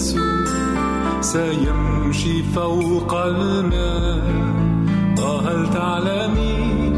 [0.00, 1.20] يسوع.
[1.20, 4.24] سيمشي فوق الماء.
[5.22, 6.88] وهل تعلمي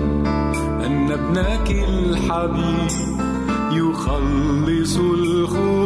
[0.86, 2.91] أن ابنك الحبيب
[3.73, 5.82] يخلص الخروج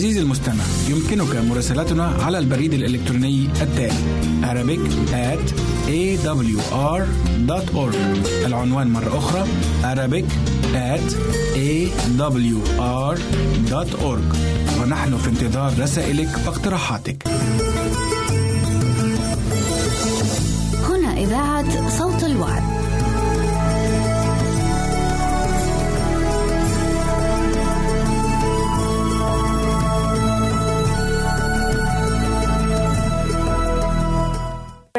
[0.00, 3.92] عزيزي المستمع يمكنك مراسلتنا على البريد الإلكتروني التالي
[4.42, 4.80] Arabic
[5.12, 5.52] at
[5.88, 7.94] awr.org
[8.46, 9.44] العنوان مرة أخرى
[9.82, 10.24] Arabic
[10.74, 11.14] at
[11.54, 13.20] awr.org
[14.80, 17.22] ونحن في انتظار رسائلك واقتراحاتك.
[20.88, 22.62] هنا إذاعة صوت الوعد.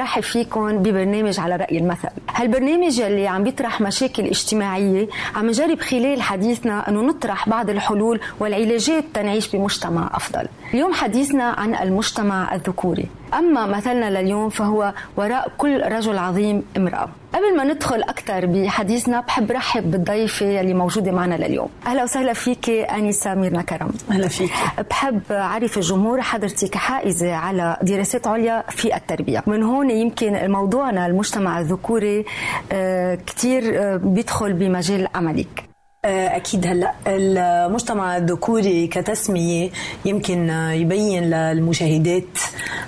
[0.02, 2.10] برحب فيكم ببرنامج على رأي المثل.
[2.42, 9.04] هالبرنامج اللي عم بيطرح مشاكل اجتماعية عم نجرب خلال حديثنا أنه نطرح بعض الحلول والعلاجات
[9.14, 10.48] تنعيش بمجتمع أفضل.
[10.74, 13.06] اليوم حديثنا عن المجتمع الذكوري.
[13.34, 17.10] أما مثلنا لليوم فهو وراء كل رجل عظيم امرأة.
[17.34, 21.70] قبل ما ندخل أكثر بحديثنا بحب رحب بالضيفة اللي موجودة معنا لليوم.
[21.88, 23.92] أهلا وسهلا فيك أنسة ميرنا كرم.
[24.12, 24.52] أهلا فيك.
[24.90, 29.44] بحب أعرف الجمهور حضرتك حائزة على دراسات عليا في التربية.
[29.48, 32.26] من هون يمكن موضوعنا المجتمع الذكوري
[32.72, 35.71] آه، كثير آه، بيدخل بمجال عملك.
[36.06, 39.70] أكيد هلأ المجتمع الذكوري كتسمية
[40.06, 42.38] يمكن يبين للمشاهدات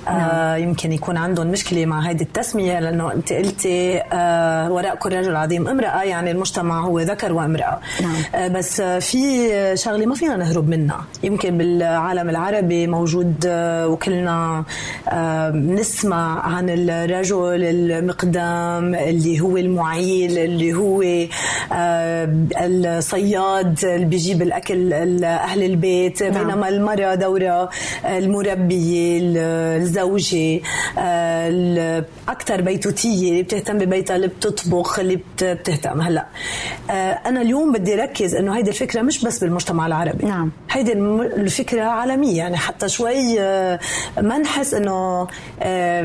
[0.08, 0.64] آه، نعم.
[0.64, 5.68] يمكن يكون عندهم مشكلة مع هذه التسمية لأنه أنت قلتي آه، وراء كل رجل عظيم
[5.68, 8.54] امرأة يعني المجتمع هو ذكر وامرأة نعم.
[8.54, 13.36] بس في شغلة ما فينا نهرب منها يمكن بالعالم العربي موجود
[13.88, 14.64] وكلنا
[15.54, 21.04] نسمع عن الرجل المقدام اللي هو المعيل اللي هو
[23.04, 26.34] الصياد اللي بيجيب الأكل أهل البيت نعم.
[26.34, 27.70] بينما المراه دورها
[28.06, 29.20] المربيه
[29.78, 30.62] الزوجة
[30.98, 36.02] الاكثر بيتوتية اللي بتهتم ببيتها اللي بتطبخ اللي بتهتم.
[36.02, 36.26] هلأ
[37.26, 40.26] أنا اليوم بدي ركز إنه هيدي الفكرة مش بس بالمجتمع العربي.
[40.26, 40.52] نعم.
[40.72, 42.38] هيدي الفكرة عالمية.
[42.38, 43.40] يعني حتى شوي
[44.18, 45.28] ما نحس إنه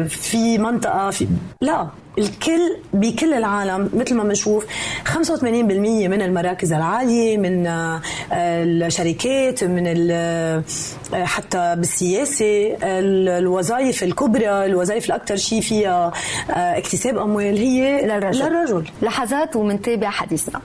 [0.08, 1.26] في منطقة في
[1.60, 1.88] لا.
[2.18, 4.66] الكل بكل العالم مثل ما بنشوف
[5.04, 8.00] 85% من المراكز العالية من آه،
[8.32, 10.62] الشركات من آه،
[11.12, 16.12] حتى بالسياسة الوظائف الكبرى الوظائف الأكثر شيء فيها
[16.50, 18.84] آه، اكتساب أموال هي للرجل, للرجل.
[19.02, 20.60] لحظات ومنتابع حديثنا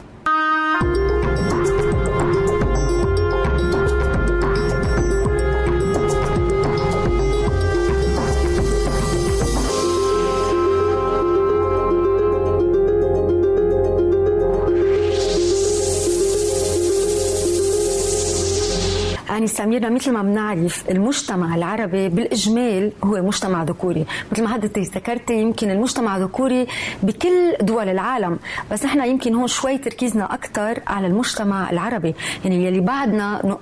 [19.44, 24.06] يعني سميرنا مثل ما بنعرف المجتمع العربي بالإجمال هو مجتمع ذكوري.
[24.32, 26.68] مثل ما حضرتك ذكرتي يمكن المجتمع ذكوري
[27.04, 28.40] بكل دول العالم
[28.72, 32.16] بس نحن يمكن هون شوي تركيزنا أكثر على المجتمع العربي.
[32.44, 33.58] يعني يلي بعدنا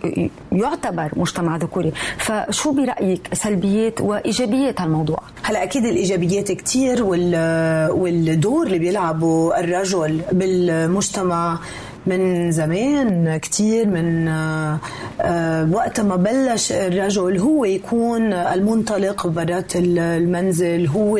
[0.51, 1.91] يعتبر مجتمع ذكوري.
[2.17, 11.59] فشو برأيك سلبيات وإيجابيات هالموضوع؟ هلا أكيد الإيجابيات كثير والدور اللي بيلعبه الرجل بالمجتمع
[12.07, 14.79] من زمان كثير من آه،
[15.21, 21.17] آه، وقت ما بلش الرجل هو يكون المنطلق برات المنزل هو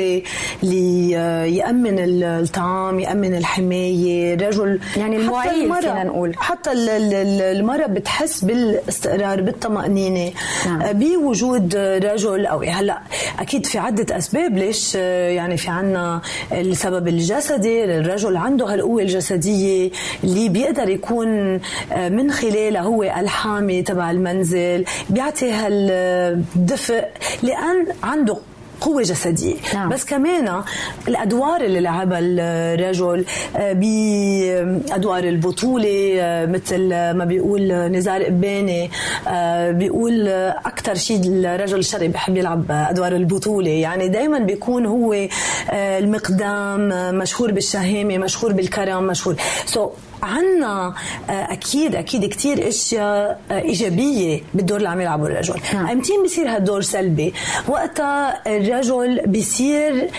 [0.64, 4.34] اللي آه، يأمن الطعام يأمن الحماية.
[4.34, 6.34] الرجل يعني المعيل فينا نقول.
[6.38, 10.32] حتى المرأة بتحس بالاستقرار بالطمأنينة.
[10.66, 10.80] نعم.
[10.94, 13.02] بوجود رجل أو هلأ
[13.40, 17.84] أكيد في عدة أسباب ليش يعني في عنا السبب الجسدي.
[17.84, 19.92] الرجل عنده هالقوة الجسدية
[20.24, 21.60] اللي بيقدر يكون
[21.98, 27.06] من خلالها هو الحامي تبع المنزل بيعطي هالدفء
[27.44, 28.38] لأن عنده
[28.82, 29.56] قوة جسدية.
[29.74, 29.90] نعم.
[29.90, 30.64] بس كمان
[31.08, 33.26] الأدوار اللي لعبها الرجل
[33.58, 38.90] آه، بأدوار البطولة آه، مثل ما بيقول نزار قباني
[39.28, 40.28] آه، بيقول
[40.66, 43.70] أكثر شيء الرجل الشرقي بحب يلعب أدوار البطولة.
[43.70, 45.28] يعني دايما بيكون هو
[45.74, 49.36] المقدام مشهور بالشهامة مشهور بالكرم مشهور.
[49.66, 50.94] سو so عنا
[51.30, 55.56] آه، أكيد أكيد كثير أشياء آه، إيجابية بالدور اللي عم يلعبه الرجل.
[55.74, 55.88] نعم.
[55.88, 57.34] امتين بصير هالدور سلبي؟
[57.68, 60.10] وقتها الرجل بصير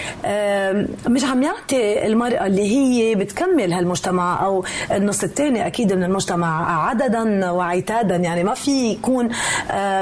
[1.09, 7.51] مش عم يعطي المرأة اللي هي بتكمل هالمجتمع أو النص الثاني أكيد من المجتمع عددا
[7.51, 8.17] وعتادا.
[8.17, 9.29] يعني ما في يكون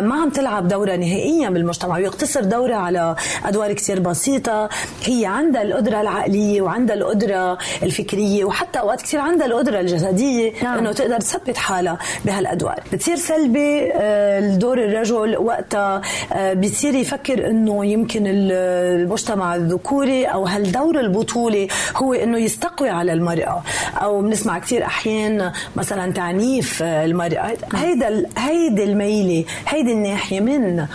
[0.06, 1.96] ما عم تلعب دورها نهائيا بالمجتمع.
[1.96, 4.68] ويقتصر دورها على أدوار كثير بسيطة.
[5.04, 10.78] هي عندها القدرة العقلية وعندها القدرة الفكرية وحتى أوقات كثير عندها القدرة الجسديه نعم.
[10.78, 12.82] إنه تقدر تثبت حالها بهالأدوار.
[12.92, 21.00] بتصير سلبي آه، الدور الرجل وقتها آه، بيصير يفكر إنه يمكن المجتمع الذكوري أو هالدور
[21.00, 23.62] البطولي هو إنه يستقوي على المرأة.
[24.02, 27.56] أو بنسمع كثير أحيان مثلا تعنيف المرأة.
[27.74, 30.86] هيدا هيدي الميلة هيدي الناحية من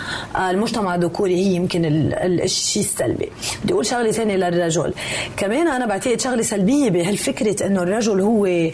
[0.50, 1.82] المجتمع الذكوري هي يمكن
[2.44, 3.28] الشيء السلبي.
[3.64, 4.94] بدي أقول شغلة ثانية للرجل.
[5.36, 8.70] كمان أنا بعتقد شغلة سلبية بهالفكرة إنه الرجل هو آه،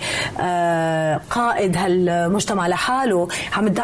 [1.31, 3.29] قائد هالمجتمع لحاله.
[3.57, 3.75] عم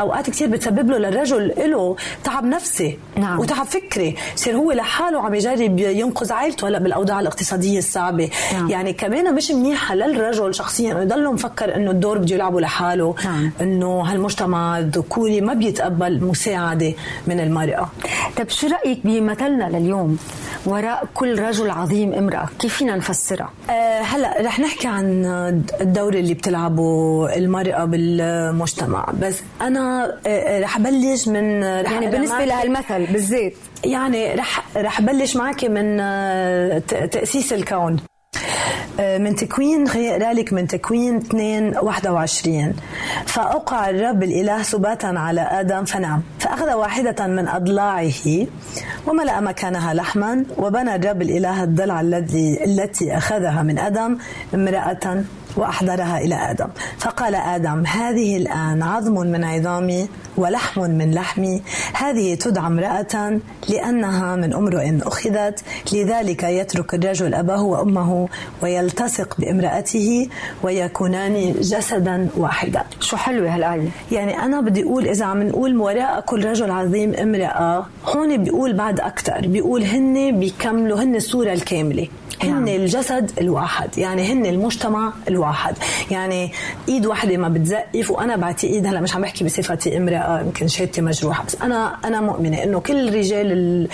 [0.00, 3.40] أوقات كثير بتسبب له للرجل له تعب نفسي نعم.
[3.40, 4.16] وتعب فكري.
[4.34, 8.30] يصير هو لحاله عم يجرب ينقذ عائلته هلأ بالأوضاع الاقتصادية الصعبة.
[8.52, 8.70] نعم.
[8.70, 10.92] يعني كمان مش منيحة للرجل شخصيا.
[10.92, 13.14] إنه يضل مفكر إنه الدور بده يلعبه لحاله.
[13.24, 13.50] نعم.
[13.60, 16.92] إنه هالمجتمع الذكوري ما بيتقبل مساعدة
[17.26, 17.88] من المرأة.
[18.36, 20.18] طيب شو رأيك بمثلنا لليوم؟
[20.66, 25.24] وراء كل رجل عظيم امرأة كيف فينا نفسرها؟ أه هلأ رح نحكي عن
[25.80, 29.06] الدور اللي بتلعبه المرأة بالمجتمع.
[29.22, 33.52] بس أنا آه، رح بلش من رح يعني بالنسبة لهالمثل بالذات
[33.84, 36.78] يعني رح رح بلش معك من آه،
[37.10, 37.92] تأسيس الكون.
[37.92, 38.13] آه،
[38.98, 42.72] من تكوين خليني لك من تكوين 2 21
[43.26, 48.46] فأوقع الرب الإله سباتا على آدم فنام فأخذ واحدة من أضلاعه
[49.06, 54.18] وملأ مكانها لحما وبنى الرب الإله الضلع الذي التي أخذها من آدم
[54.54, 55.24] امرأة
[55.56, 56.68] وأحضرها إلى آدم.
[56.98, 61.62] فقال آدم هذه الآن عظم من عظامي ولحم من لحمي
[61.94, 65.64] هذه تدعى امرأة لأنها من امرؤ أخذت.
[65.92, 68.28] لذلك يترك الرجل أباه وأمه
[68.62, 70.28] ويلتصق بامرأته
[70.62, 72.84] ويكونان جسدا واحدا.
[73.00, 77.86] شو حلوة هالآية؟ يعني أنا بدي أقول إذا عم نقول وراء كل رجل عظيم امرأة
[78.06, 79.46] هون بيقول بعد أكثر.
[79.46, 82.08] بيقول هن بيكملوا هن الصورة الكاملة.
[82.42, 82.68] هن نعم.
[82.68, 83.98] الجسد الواحد.
[83.98, 85.74] يعني هن المجتمع الواحد.
[86.10, 86.52] يعني
[86.88, 90.23] إيد واحدة ما بتزقف وأنا بعتقد هلا مش عم بحكي بصفتي امرأة.
[90.44, 93.88] يمكن شهادتي مجروحه بس أنا أنا مؤمنة إنه كل رجال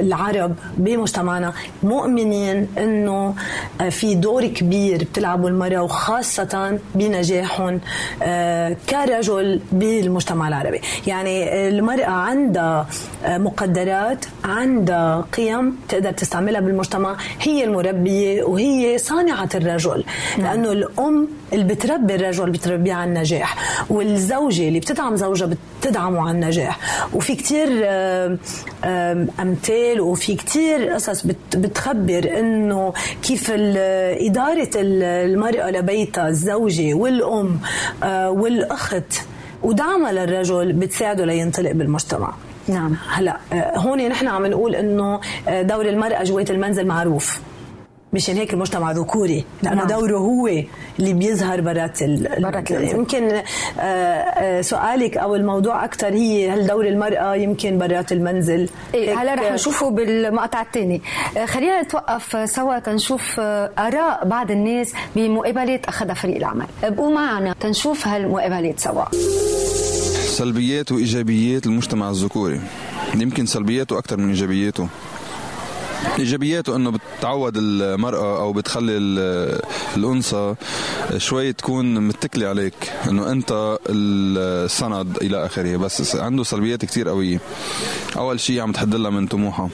[0.00, 1.52] العرب بمجتمعنا
[1.82, 3.34] مؤمنين إنه
[3.90, 7.80] في دور كبير بتلعبه المرأة وخاصة بنجاحهم
[8.22, 10.80] آه، كرجل بالمجتمع العربي.
[11.06, 12.86] يعني المرأة عندها
[13.26, 17.16] مقدرات عندها قيم تقدر تستعملها بالمجتمع.
[17.40, 20.04] هي المربية وهي صانعة الرجل.
[20.38, 20.46] نعم.
[20.46, 23.56] لأنه الأم اللي بتربي الرجل بتربيه على النجاح
[23.90, 25.50] والزوجة اللي بتدعم زوجها
[25.80, 26.78] بتدعمه على النجاح.
[27.14, 27.68] وفي كتير
[29.40, 32.92] أمثال وفي كتير قصص بتخبر إنه
[33.22, 37.60] كيف إدارة المرأة لبيتها الزوجة والأم
[38.02, 39.22] آه، والأخت
[39.62, 42.34] ودعمها للرجل بتساعده لينطلق بالمجتمع.
[42.68, 42.96] نعم.
[43.10, 47.40] هلا آه، هون نحن عم نقول إنه آه، دور المرأة جوات المنزل معروف.
[48.12, 49.44] مشان هيك المجتمع ذكوري.
[49.62, 49.86] لأنه نعم.
[49.86, 50.46] دوره هو
[50.98, 51.98] اللي بيظهر برات
[52.38, 53.42] برات يمكن
[53.80, 59.52] آه، سؤالك أو الموضوع أكثر هي هل دور المرأة يمكن برات المنزل؟ إيه هلا رح
[59.52, 61.02] نشوفه بالمقطع الثاني.
[61.44, 66.66] خلينا نتوقف سوا تنشوف آراء بعض الناس بمقابلات اخذها فريق العمل.
[66.84, 69.04] ابقوا معنا تنشوف هالمقابلات سوا.
[70.26, 72.60] سلبيات وايجابيات المجتمع الذكوري.
[73.14, 74.88] يمكن سلبياته أكثر من إيجابياته.
[76.18, 78.96] إيجابياته إنه بتعود المرأة أو بتخلي
[79.96, 80.54] الأنثى
[81.16, 82.74] شوي تكون متكلة عليك
[83.08, 85.76] إنه أنت السند إلى آخره.
[85.76, 87.40] بس عنده سلبيات كثير قوية.
[88.16, 89.68] أول شيء عم تحدلها من طموحها.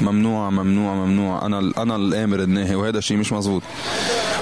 [0.00, 1.46] ممنوع ممنوع ممنوع.
[1.46, 3.62] أنا أنا الآمر الناهي وهذا الشيء مش مزبوط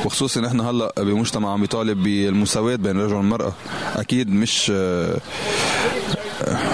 [0.04, 3.52] وخصوصا نحن هلأ بمجتمع عم بيطالب بالمساواة بين الرجل والمراه
[3.96, 4.72] أكيد مش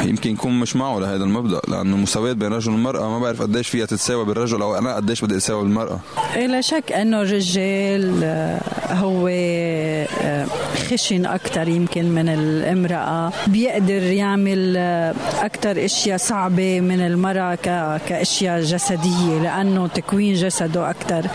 [0.05, 3.87] يمكن يكون مش معه لهذا المبدأ لأنه مساواه بين الرجل والمراه ما بعرف قديش فيها
[3.87, 6.01] تتساوى بالرجل أو أنا قديش بدي اساوي بالمرأة.
[6.37, 8.61] إيه، لا شك إنه الرجال آه،
[8.91, 10.47] هو آه،
[10.91, 13.33] خشن أكثر يمكن من الامرأة.
[13.47, 17.59] بيقدر يعمل آه، أكثر إشياء صعبة من المرأة
[18.09, 21.27] كإشياء جسدية لأنه تكوين جسده أكثر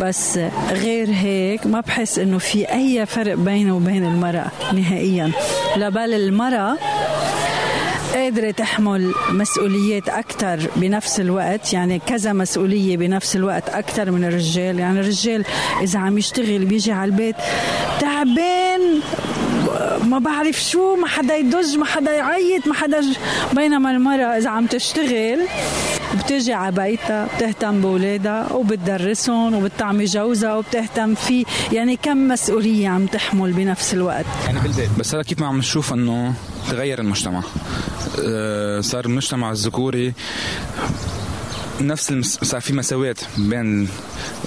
[0.00, 0.38] بس
[0.70, 5.30] غير هيك ما بحس إنه في أي فرق بينه وبين المرأة نهائيا.
[5.76, 6.76] لا بل المرأة
[8.14, 14.78] قادرة تحمل مسؤوليات أكثر بنفس الوقت يعني كذا مسؤولية بنفس الوقت أكثر من الرجال.
[14.78, 15.44] يعني الرجال
[15.82, 17.36] إذا عم يشتغل بيجي على البيت
[18.00, 18.80] تعبان
[20.04, 23.04] ما بعرف شو ما حدا يدج ما حدا يعيط ما حدا ج...
[23.52, 25.40] بينما المرأة إذا عم تشتغل
[26.20, 31.44] بتجي على بيتها بتهتم بولادها وبتدرسهم وبتعمي جوزها وبتهتم فيه.
[31.72, 34.90] يعني كم مسؤولية عم تحمل بنفس الوقت؟ يعني بالبيت.
[34.98, 36.34] بس هلا كيف ما عم نشوف إنه
[36.70, 37.42] تغير المجتمع.
[38.26, 40.12] آه، صار المجتمع الذكوري
[41.82, 42.54] نفس المس...
[42.54, 43.88] في مساواة بين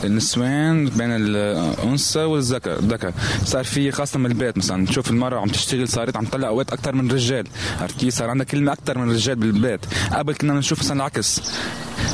[0.03, 3.13] النسوان بين الأنثى والذكر الذكر
[3.45, 6.95] صار في خاصة من البيت مثلا تشوف المرأة عم تشتغل صارت عم تطلع أوقات أكثر
[6.95, 7.47] من الرجال.
[7.81, 9.79] عرفت كيف؟ صار عندها كلمة أكثر من الرجال بالبيت.
[10.11, 11.41] قبل كنا نشوف مثلا العكس.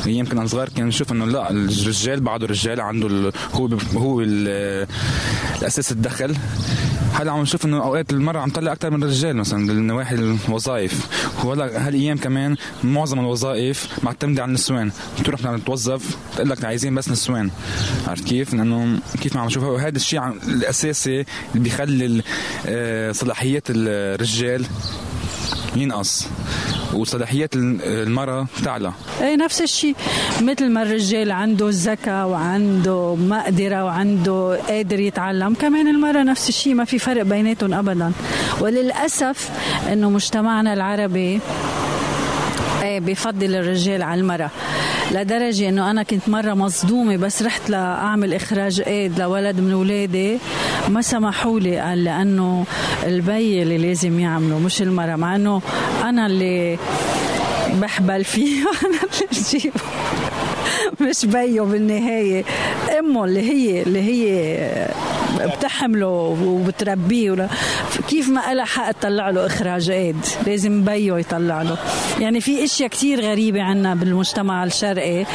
[0.06, 3.32] أيام كنا صغار كنا نشوف إنه لا الرجال بعده الرجال عنده ال...
[3.54, 4.88] هو هو ال...
[5.62, 6.36] الأساس الدخل.
[7.20, 11.08] هلا عم نشوف إنه أوقات المرأة عم تطلع أكثر من الرجال مثلا بالنواحي الوظائف؟
[11.46, 17.52] وهلا هالايام كمان معظم الوظائف معتمدة على النسوان؟ بتروح توظف تقول لك عايزين بس نسوان.
[18.08, 22.24] عرفت كيف؟ لأنه كيف ما عم نشوف هذا الشيء الأساسي اللي بيخلي
[22.66, 24.66] آه، صلاحيات الرجال
[25.76, 26.28] ينقص.
[26.93, 28.91] وصلاحيات المرأة تعلى.
[29.22, 29.96] إيه نفس الشيء.
[30.41, 36.86] مثل ما الرجال عنده الذكاء وعنده مقدرة وعنده قادر يتعلم كمان المرأة نفس الشيء ما
[36.86, 38.12] في فرق بيناتهم أبدا.
[38.62, 39.50] وللأسف
[39.91, 41.39] أنه مجتمعنا العربي
[42.84, 44.50] إيه بفضل الرجال على المرأة.
[45.12, 50.38] لدرجة إنه أنا كنت مرة مصدومة بس رحت لأعمل إخراج إيد لولد من اولادي
[50.89, 52.66] ما سمحوا لي قال لأنه
[53.06, 55.62] البي اللي لازم يعمله مش المرأة مع إنه
[56.04, 56.78] أنا اللي
[57.82, 58.63] بحبل فيه.
[58.66, 59.82] وأنا اللي بجيبه.
[61.01, 62.44] مش بيو بالنهاية.
[63.00, 64.30] أمه اللي هي اللي هي
[65.48, 66.08] بتحمله
[66.43, 67.48] وبتربيه ولا
[68.08, 71.77] كيف ما لها حق تطلع له إخراج إيد؟ لازم بيو يطلع له.
[72.19, 75.25] يعني في إشياء كتير غريبة عنا بالمجتمع الشرقي.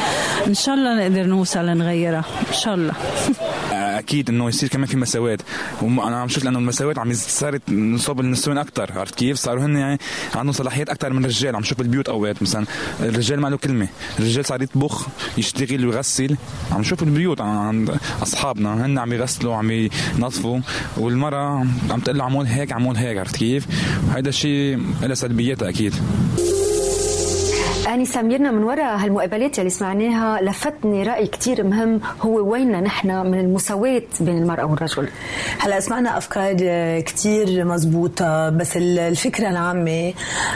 [0.47, 2.23] إن شاء الله نقدر نوصل نغيرها.
[2.49, 2.93] إن شاء الله.
[3.85, 5.37] أكيد إنه يصير كمان في مساواة.
[5.81, 9.99] وأنا عم شوف لأنه المساواة عم صارت نصاب النسوان أكثر عرفت كيف؟ صاروا هن يعني
[10.35, 11.55] عندهم صلاحيات أكثر من الرجال.
[11.55, 12.65] عم شوف بالبيوت أوقات مثلا
[12.99, 13.87] الرجال ما له كلمة.
[14.19, 16.37] الرجال صار يطبخ يشتغل ويغسل
[16.71, 18.85] عم نشوف البيوت عند أصحابنا.
[18.85, 20.59] هن عم يغسلوا عم ينظفوا.
[20.97, 23.67] والمرأة عم تقول له عمول هيك عمول هيك عرفت كيف؟
[24.15, 25.93] هذا الشيء له سلبيات أكيد.
[27.95, 32.01] أني سميرنا من وراء هالمقابلات اللي سمعناها لفتني رأي كتير مهم.
[32.21, 35.07] هو ويننا نحن من المساواة بين المرأة والرجل؟
[35.59, 36.55] هلا سمعنا أفكار
[36.99, 40.13] كتير مزبوطة بس الفكرة العامة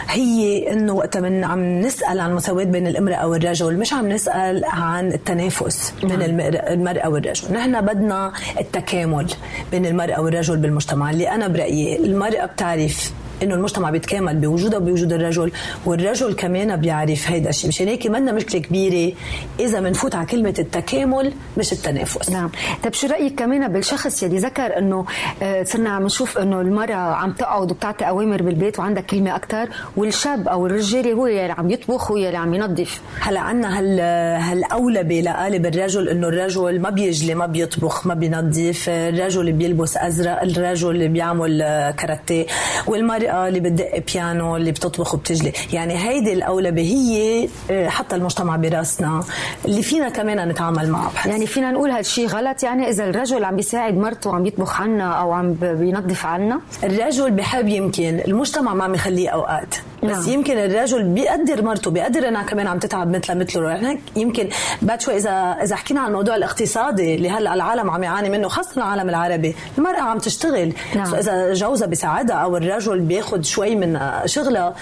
[0.10, 5.08] هي إنه وقت من عم نسأل عن المساواة بين الامرأة والرجل مش عم نسأل عن
[5.08, 6.39] التنافس بين نعم.
[6.54, 7.54] المرأة والرجل.
[7.54, 9.28] نحن بدنا التكامل
[9.71, 13.12] بين المرأة والرجل بالمجتمع اللي أنا برأيي المرأة بتعرف
[13.43, 15.52] إنه المجتمع بيتكامل بوجودها وبوجود الرجل
[15.86, 17.67] والرجل كمان بيعرف هيدا الشيء.
[17.67, 19.13] مشان هيك منا مشكلة كبيرة
[19.60, 22.30] إذا بنفوت على كلمة التكامل مش التنافس.
[22.30, 22.49] نعم.
[22.84, 25.06] طيب شو رأيك كمان بالشخص يلي ذكر إنه
[25.43, 30.47] آه، صرنا عم نشوف إنه المرأة عم تقعد وبتعطي أوامر بالبيت وعندها كلمة أكثر والشاب
[30.47, 33.02] أو الرجال هو يلي عم يطبخ هو يلي عم ينظف.
[33.21, 33.99] هلأ عندنا هال
[34.41, 41.08] هالاولبه لقالب الرجل إنه الرجل ما بيجلي ما بيطبخ ما بينظف الرجل بيلبس أزرق الرجل
[41.08, 41.60] بيعمل
[41.97, 42.45] كاراتيه
[42.88, 45.53] والمرأة المرأة اللي بتدق بيانو اللي بتطبخ وبتجلي.
[45.73, 49.23] يعني هيدي الأولبة هي آه، حتى المجتمع براسنا
[49.65, 51.13] اللي فينا كمان نتعامل معه.
[51.13, 51.27] بحس.
[51.27, 52.63] يعني فينا نقول هالشيء غلط.
[52.63, 56.61] يعني إذا الرجل عم بيساعد مرته عم يطبخ عنا أو عم بينظف عنا.
[56.83, 59.75] الرجل بحب يمكن المجتمع ما عم يخليه أوقات.
[60.03, 60.29] بس نعم.
[60.29, 63.69] يمكن الرجل بيقدر مرته بيقدر إنها كمان عم تتعب مثلها مثله.
[63.69, 64.49] يعني يمكن
[64.81, 68.77] بعد شوي اذا إذا حكينا عن الموضوع الاقتصادي اللي هلأ العالم عم يعاني منه خاصة
[68.77, 70.73] العالم العربي المرأة عم تشتغل.
[70.95, 71.15] نعم.
[71.15, 74.75] إذا جوزها بيساعدها أو الرجل بياخذ شوي من شغلها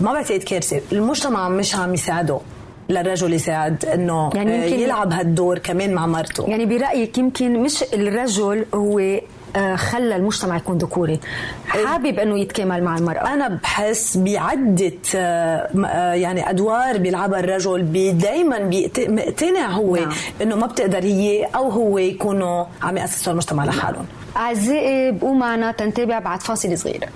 [0.00, 0.80] ما بعتقد كارثة.
[0.92, 2.40] المجتمع مش عم يساعده
[2.88, 6.44] للرجل يساعد إنه يعني يمكن يلعب هالدور كمان مع مرته.
[6.48, 9.20] يعني برأيك يمكن مش الرجل هو
[9.56, 11.20] آه، خلى المجتمع يكون ذكوري.
[11.66, 13.34] حابب إنه يتكامل مع المرأة.
[13.34, 20.12] أنا بحس بعدة آه، آه، يعني أدوار بيلعبها الرجل دائما مقتنع هو نعم.
[20.42, 24.06] إنه ما بتقدر هي أو هو يكونوا عم يأسسوا المجتمع لحالهم.
[24.36, 27.08] أعزائي بقوا معنا تنتابع بعد فاصل صغير.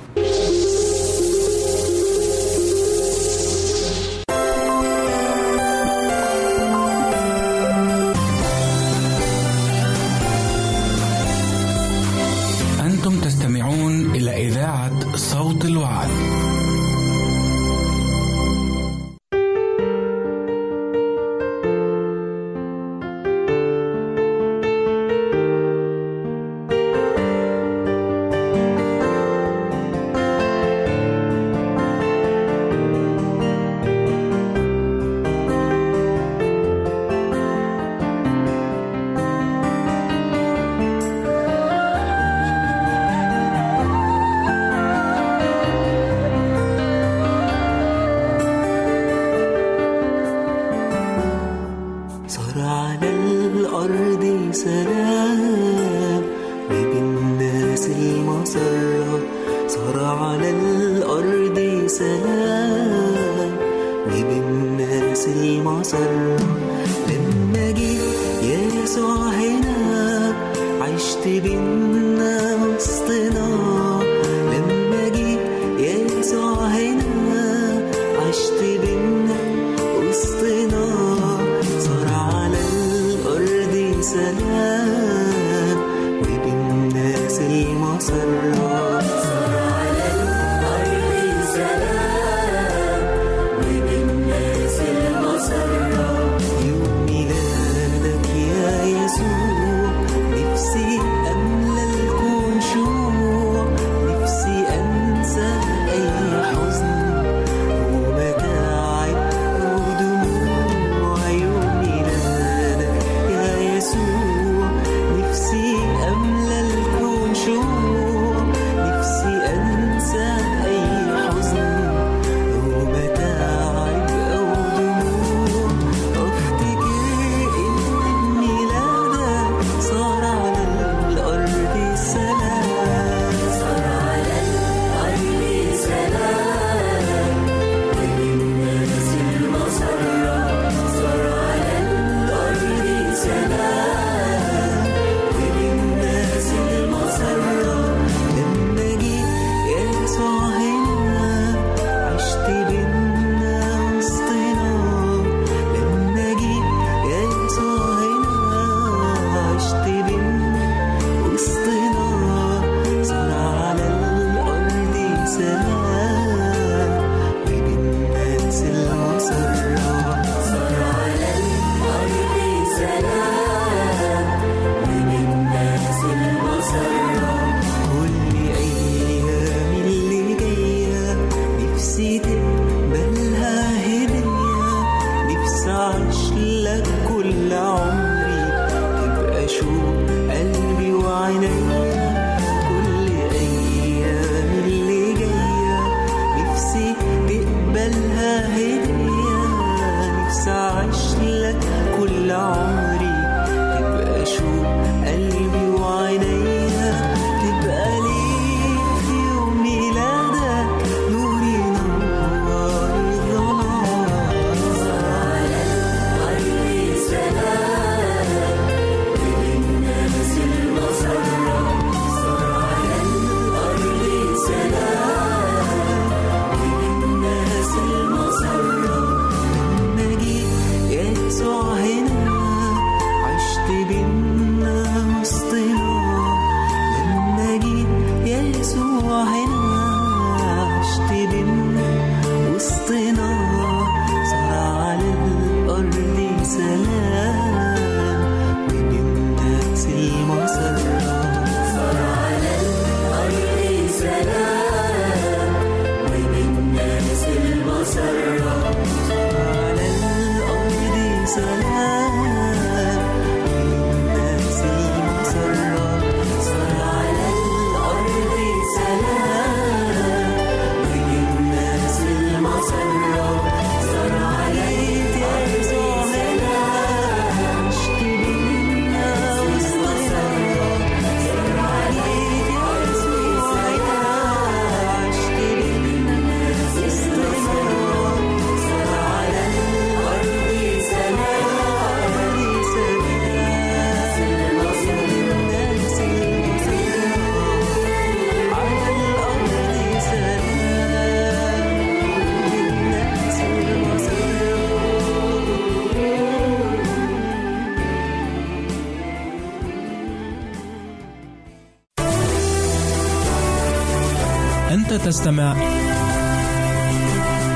[314.70, 315.56] أنت تستمع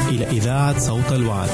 [0.09, 1.49] إلى إذاعة صوت الوعد.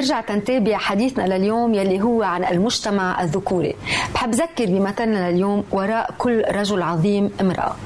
[0.00, 3.74] نرجع تنتابع حديثنا لليوم يلي هو عن المجتمع الذكوري.
[4.14, 7.76] بحب ذكر بمثلنا لليوم وراء كل رجل عظيم امرأة.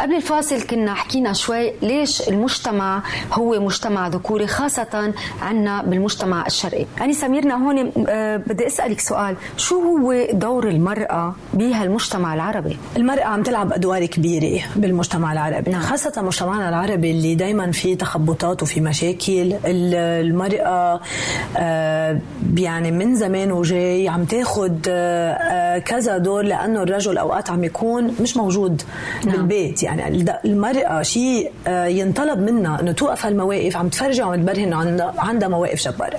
[0.00, 3.02] قبل الفاصل كنا حكينا شوي ليش المجتمع
[3.32, 6.86] هو مجتمع ذكوري خاصة عنا بالمجتمع الشرقي.
[7.00, 9.36] أنا سميرنا هون آه، بدي أسألك سؤال.
[9.56, 15.80] شو هو دور المرأة بهالمجتمع العربي؟ المرأة عم تلعب أدوار كبيرة بالمجتمع العربي نعم.
[15.80, 19.32] خاصة مجتمعنا العربي اللي دايما فيه تخبطات وفي مشاكل.
[19.64, 19.94] ال-
[20.26, 21.00] المرأة
[21.56, 22.18] آه،
[22.56, 28.36] يعني من زمان وجاي عم تاخد آه، كذا دور لأنه الرجل أوقات عم يكون مش
[28.36, 28.82] موجود
[29.26, 29.36] نعم.
[29.36, 29.82] بالبيت.
[29.82, 35.12] يعني الد- المرأة شيء آه، ينطلب منها أنه توقف هالمواقف عم تفرجي وعم تبرهن إنه
[35.18, 36.18] عندها مواقف جبارة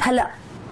[0.00, 0.26] هلأ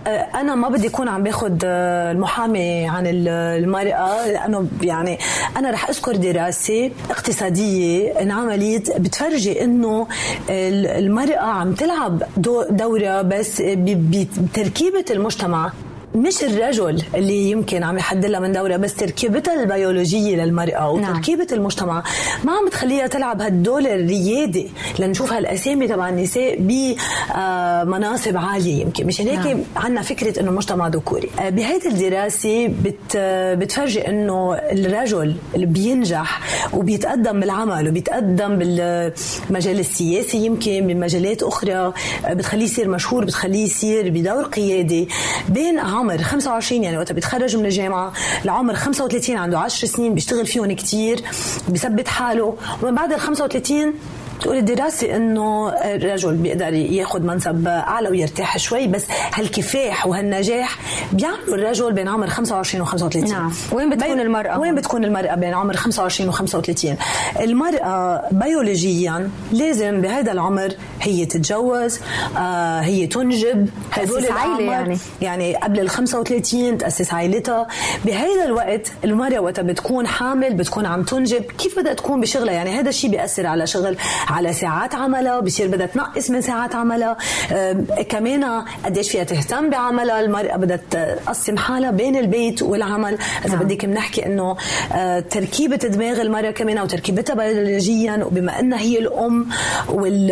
[0.06, 5.18] آه، أنا ما بدي اكون عم باخد آه، المحامي عن ال- المرأة لأنه يعني
[5.56, 10.06] أنا رح أذكر دراسة اقتصادية انعملت بتفرجي إنه
[10.50, 15.72] ال- المرأة عم تلعب دو- دورة بس بتركيبة المجتمع.
[16.14, 21.10] مش الرجل اللي يمكن عم يحدد لها من دوره بس تركيبتها البيولوجية للمرأة نعم.
[21.10, 22.02] وتركيبه المجتمع
[22.44, 29.46] ما عم تخليها تلعب هالدور الريادي لنشوف هالأسامي تبع النساء بمناصب عالية يمكن مشان هيك
[29.46, 29.60] نعم.
[29.76, 33.16] عندنا فكرة إنه مجتمع ذكوري آه، بهيدي الدراسة بت
[33.58, 36.40] بتفرجي إنه الرجل اللي بينجح
[36.74, 41.92] وبيتقدم بالعمل وبيتقدم بالمجال السياسي يمكن بمجالات أخرى آه،
[42.30, 45.08] بتخليه يصير مشهور بتخليه يصير بدور قيادي
[45.48, 48.12] بين عمر 25 يعني وقت بيتخرج من الجامعة
[48.44, 51.20] لعمر 35 عنده 10 سنين بيشتغل فيهم كتير
[51.68, 52.56] بيثبت حاله.
[52.82, 53.94] ومن بعد ال 35
[54.40, 60.78] تقول الدراسة إنه الرجل بيقدر ياخذ منصب أعلى ويرتاح شوي بس هالكفاح وهالنجاح
[61.12, 63.52] بيعملوا الرجل بين عمر 25 و 35 نعم.
[63.72, 66.96] وين بتكون المرأة وين؟ بتكون المرأة بين عمر 25 و 35
[67.40, 70.68] المرأة بيولوجيا لازم بهذا العمر
[71.00, 72.00] هي تتجوز
[72.38, 74.72] آه هي تنجب هدول تأسس عائلة الأعمار.
[74.72, 74.98] يعني.
[75.22, 77.66] يعني قبل ال 35 تأسس عائلتها
[78.04, 82.88] بهذا الوقت المرأة وقت بتكون حامل بتكون عم تنجب كيف بدها تكون بشغلها يعني هذا
[82.88, 83.96] الشيء بيأثر على شغل
[84.30, 87.16] على ساعات عملها بصير بدها تنقص من ساعات عملها
[87.52, 88.44] آم، كمان
[88.84, 93.18] قديش فيها تهتم بعملها؟ المرأة بدها تقسم حالها بين البيت والعمل.
[93.44, 93.64] إذا نعم.
[93.64, 94.56] بدك بنحكي إنه
[94.92, 99.46] آه، تركيبة دماغ المرأة كمان أو تركيبتها بيولوجيا وبما إنها هي الأم
[99.88, 100.30] وال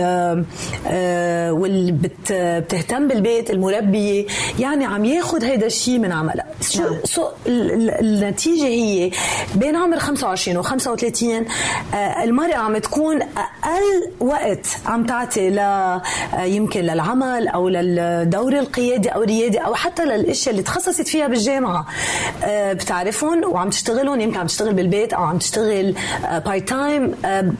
[0.86, 4.26] آه، واللي بت- بتهتم بالبيت المربية
[4.58, 6.46] يعني عم ياخد هيدا الشيء من عملها.
[6.60, 6.94] شو نعم.
[7.04, 7.90] سو ال- ال-
[8.24, 9.10] النتيجة هي؟
[9.54, 11.44] بين عمر 25 و 35
[11.94, 13.87] آه، المرأة عم تكون أقل
[14.20, 15.60] وقت عم تعطي ل
[16.38, 21.86] يمكن للعمل أو للدور القيادي أو الريادي أو حتى للأشياء اللي تخصصت فيها بالجامعة
[22.44, 25.94] آه، بتعرفهم وعم تشتغلهم يمكن عم تشتغل بالبيت أو عم تشتغل
[26.46, 27.14] part time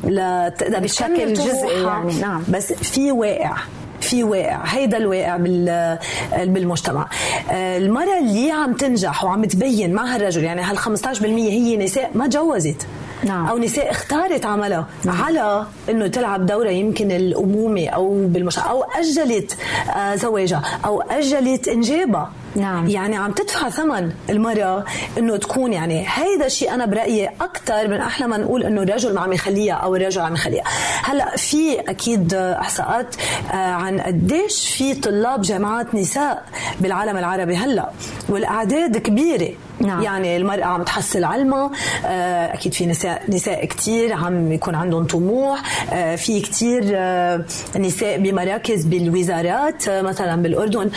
[0.05, 1.83] لتقدر بشكل جزئي.
[1.83, 2.43] يعني، نعم.
[2.49, 3.57] بس في واقع
[4.01, 5.99] في واقع هيدا الواقع بال-
[6.37, 7.09] بالمجتمع
[7.51, 12.27] آه، المرأة اللي عم تنجح وعم تبين مع هالرجل يعني هال 15% هي نساء ما
[12.27, 12.87] تجوزت
[13.25, 13.47] نعم.
[13.47, 19.57] أو نساء اختارت عملها على إنه تلعب دورة يمكن الأمومة أو بالمجتمع أو أجلت
[19.97, 22.89] آه، زواجها أو أجلت إنجابها نعم.
[22.89, 24.85] يعني عم تدفع ثمن المرأة
[25.19, 29.21] إنه تكون يعني هيدا الشيء أنا برأيي أكثر من أحلى ما نقول إنه الرجل ما
[29.21, 30.65] عم يخليها أو الرجل عم يخليها
[31.03, 33.17] هلأ في أكيد إحصاءات
[33.53, 36.45] آه، عن قديش في طلاب جامعات نساء
[36.81, 37.91] بالعالم العربي هلأ
[38.29, 39.51] والأعداد كبيرة
[39.81, 40.03] نعم.
[40.03, 41.71] يعني المرأة عم تحصل علمها.
[42.07, 45.63] آه، أكيد في نساء نساء كتير عم يكون عندهم طموح.
[45.93, 47.45] آه، في كتير آه،
[47.79, 49.89] نساء بمراكز بالوزارات.
[49.89, 50.91] مثلا بالأردن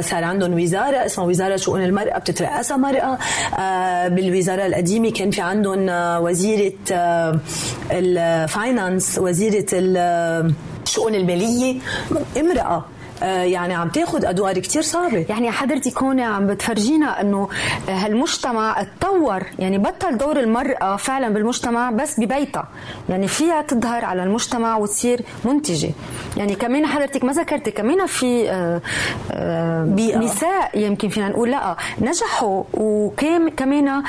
[0.00, 3.18] صار عندهم وزارة اسمها وزارة شؤون المرأة بتترأسها مرأة.
[4.08, 5.86] بالوزارة القديمة كان في عندهم
[6.24, 6.72] وزيرة
[7.90, 10.52] الفاينانس وزيرة ال-
[10.86, 11.76] الشؤون المالية
[12.40, 12.84] امرأة.
[13.22, 15.26] يعني عم تاخذ أدوار كتير صعبة.
[15.28, 17.48] يعني حضرتك هون عم بتفرجينا إنه
[17.88, 19.42] هالمجتمع اتطور.
[19.58, 22.68] يعني بطل دور المرأة فعلا بالمجتمع بس ببيتها.
[23.08, 25.90] يعني فيها تظهر على المجتمع وتصير منتجة.
[26.36, 28.80] يعني كمان حضرتك ما ذكرتي كمان في آه،
[29.32, 30.18] آه، بيئة.
[30.18, 34.02] نساء يمكن فينا نقول لا نجحوا وكان كمان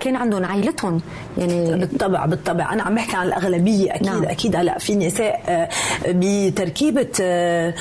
[0.00, 1.00] كان عندهم عائلتهم.
[1.38, 2.72] يعني بالطبع بالطبع.
[2.72, 3.94] أنا عم بحكي عن الأغلبية.
[3.94, 4.24] أكيد نعم.
[4.24, 4.56] أكيد.
[4.56, 5.68] هلأ في نساء آه،
[6.08, 7.74] بتركيبة آه،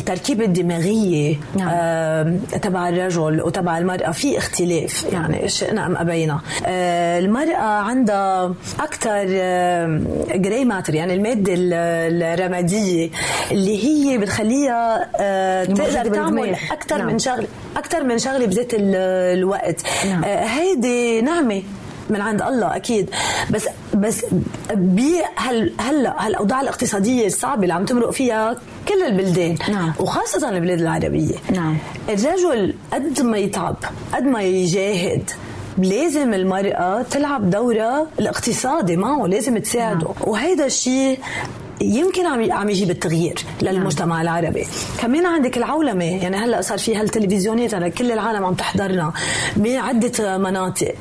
[0.00, 1.68] التركيبة الدماغية نعم.
[1.72, 9.24] آه، تبع الرجل وتبع المرأة في اختلاف يعني شئنا ام أبينا آه، المرأة عندها أكثر
[10.38, 13.10] جراي ماتر يعني المادة ال- الرمادية
[13.50, 16.56] اللي هي بتخليها آه، تقدر تعمل.
[16.72, 17.06] أكثر نعم.
[17.06, 18.94] من شغله أكثر من شغلة بذات ال-
[19.38, 20.24] الوقت نعم.
[20.24, 21.62] آه، هيدي نعمة
[22.10, 23.10] من عند الله أكيد
[23.50, 24.24] بس بس
[24.74, 28.56] بهال هلا هالأوضاع الاقتصادية الصعبة اللي عم تمرق فيها
[28.88, 29.92] كل البلدان نعم.
[30.00, 31.76] وخاصة البلاد العربية نعم.
[32.08, 33.76] الرجل قد ما يتعب
[34.14, 35.30] قد ما يجاهد
[35.78, 40.30] لازم المرأة تلعب دورها الاقتصادي معه لازم تساعده نعم.
[40.30, 41.18] وهيدا الشيء
[41.80, 44.66] يمكن عم عم يجيب التغيير للمجتمع العربي
[44.98, 49.12] كمان عندك العولمة يعني هلأ صار في هالتلفزيونات هلا كل العالم عم تحضرنا
[49.56, 50.94] بعدة مناطق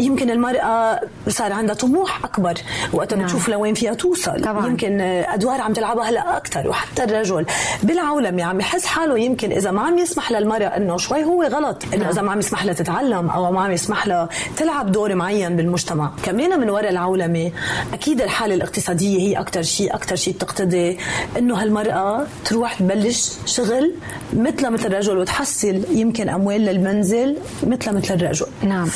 [0.00, 2.54] يمكن المرأة صار عندها طموح أكبر
[2.92, 3.24] وقت نعم.
[3.24, 4.66] بتشوف لوين فيها توصل طبعاً.
[4.66, 7.46] يمكن أدوار عم تلعبها هلأ أكثر وحتى الرجل
[7.82, 12.02] بالعولمة عم يحس حاله يمكن إذا ما عم يسمح للمرأة إنه شوي هو غلط إنه
[12.02, 12.10] نعم.
[12.12, 16.10] إذا ما عم يسمح لها تتعلم أو ما عم يسمح لها تلعب دور معين بالمجتمع
[16.22, 17.52] كمان من وراء العولمة
[17.92, 20.98] أكيد الحالة الاقتصادية هي أكثر شيء أكثر شيء بتقتضي
[21.38, 23.94] إنه هالمرأة تروح تبلش شغل
[24.32, 28.46] مثل مثل الرجل وتحصل يمكن أموال للمنزل مثل مثل الرجل.
[28.62, 28.88] نعم.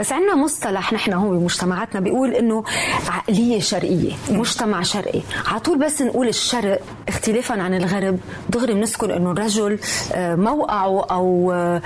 [0.00, 2.64] بس عندنا مصطلح نحن هو بمجتمعاتنا بيقول إنه
[3.08, 5.20] عقلية شرقية مجتمع شرقي.
[5.46, 8.18] على طول بس نقول الشرق اختلافا عن الغرب.
[8.48, 9.78] دغري بنذكر إنه الرجل
[10.12, 11.82] آه، موقعه أو آه،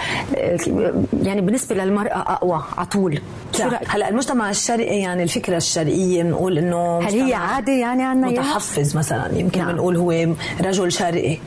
[1.22, 3.20] يعني بالنسبة للمرأة أقوى على طول؟
[3.88, 8.28] هلأ المجتمع الشرقي يعني الفكرة الشرقية بنقول إنه هل هي عادة يعني عنا
[8.60, 9.72] متحفز مثلا يمكن نعم.
[9.72, 11.38] بنقول هو رجل شرقي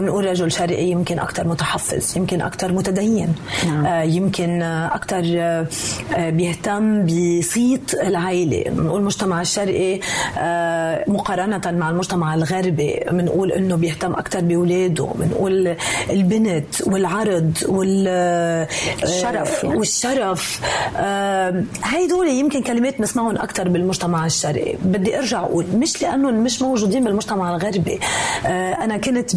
[0.00, 3.34] بنقول رجل شرقي يمكن أكثر متحفز يمكن أكثر متدين.
[3.66, 3.86] نعم.
[3.86, 5.66] آه يمكن أكثر آه
[6.16, 10.00] آه، بيهتم بصيت العائله بنقول المجتمع الشرقي
[10.38, 15.76] آه مقارنة مع المجتمع الغربي بنقول إنه بيهتم أكثر باولاده بنقول
[16.10, 18.68] البنت والعرض وال آه،
[19.02, 19.76] الشرف يعني.
[19.76, 20.60] والشرف.
[20.96, 24.74] آه هيدول يمكن كلمات نسمعهم أكثر بالمجتمع الشرقي.
[24.84, 27.98] بدي أرجع أقول مش لأنهم مش موجودين بالمجتمع الغربي.
[28.46, 29.36] آه أنا كنت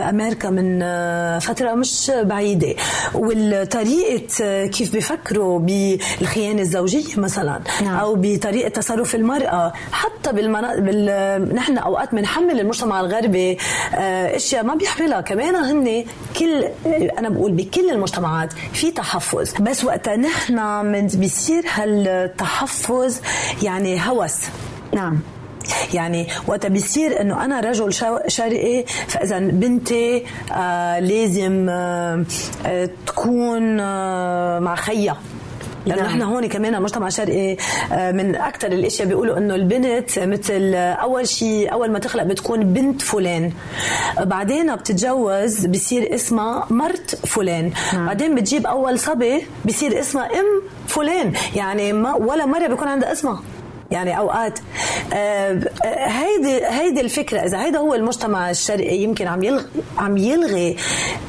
[0.00, 2.74] بامريكا من آه فترة مش بعيدة.
[3.14, 7.96] والطريقة آه، كيف بيفكروا بالخيانة الزوجية مثلا نعم.
[7.96, 10.76] أو بطريقة تصرف المرأة حتى بالمنا...
[10.76, 11.54] بال...
[11.54, 13.58] نحن أوقات بنحمل المجتمع الغربي
[13.94, 15.20] آه، أشياء ما بيحملها.
[15.20, 16.04] كمان هن
[16.38, 16.64] كل
[17.18, 19.54] أنا بقول بكل المجتمعات في تحفظ.
[19.60, 23.16] بس وقتها نحن من بيصير هالتحفظ
[23.62, 24.36] يعني هوس.
[24.92, 25.20] نعم.
[25.94, 27.92] يعني وقت بيصير إنه أنا رجل
[28.26, 32.24] شرقي فإذا بنتي آه لازم آه
[33.06, 35.16] تكون آه مع خيها
[35.86, 36.10] لأنه نعم.
[36.10, 37.56] نحن هون كمان المجتمع الشرقي
[37.92, 43.02] آه، من أكثر الأشياء بيقولوا إنه البنت مثل أول شيء أول ما تخلق بتكون بنت
[43.02, 43.52] فلان.
[44.20, 47.72] بعدين بتتجوز بصير اسمها مرت فلان.
[47.92, 48.06] نعم.
[48.06, 51.32] بعدين بتجيب أول صبي بصير اسمها أم فلان.
[51.54, 53.42] يعني ما ولا مرة بيكون عندها اسمها.
[53.90, 54.58] يعني أوقات
[55.12, 59.66] آه، آه، هيدي هيدي الفكرة إذا هيدا هو المجتمع الشرقي يمكن عم يلغي
[59.98, 60.76] عم يلغي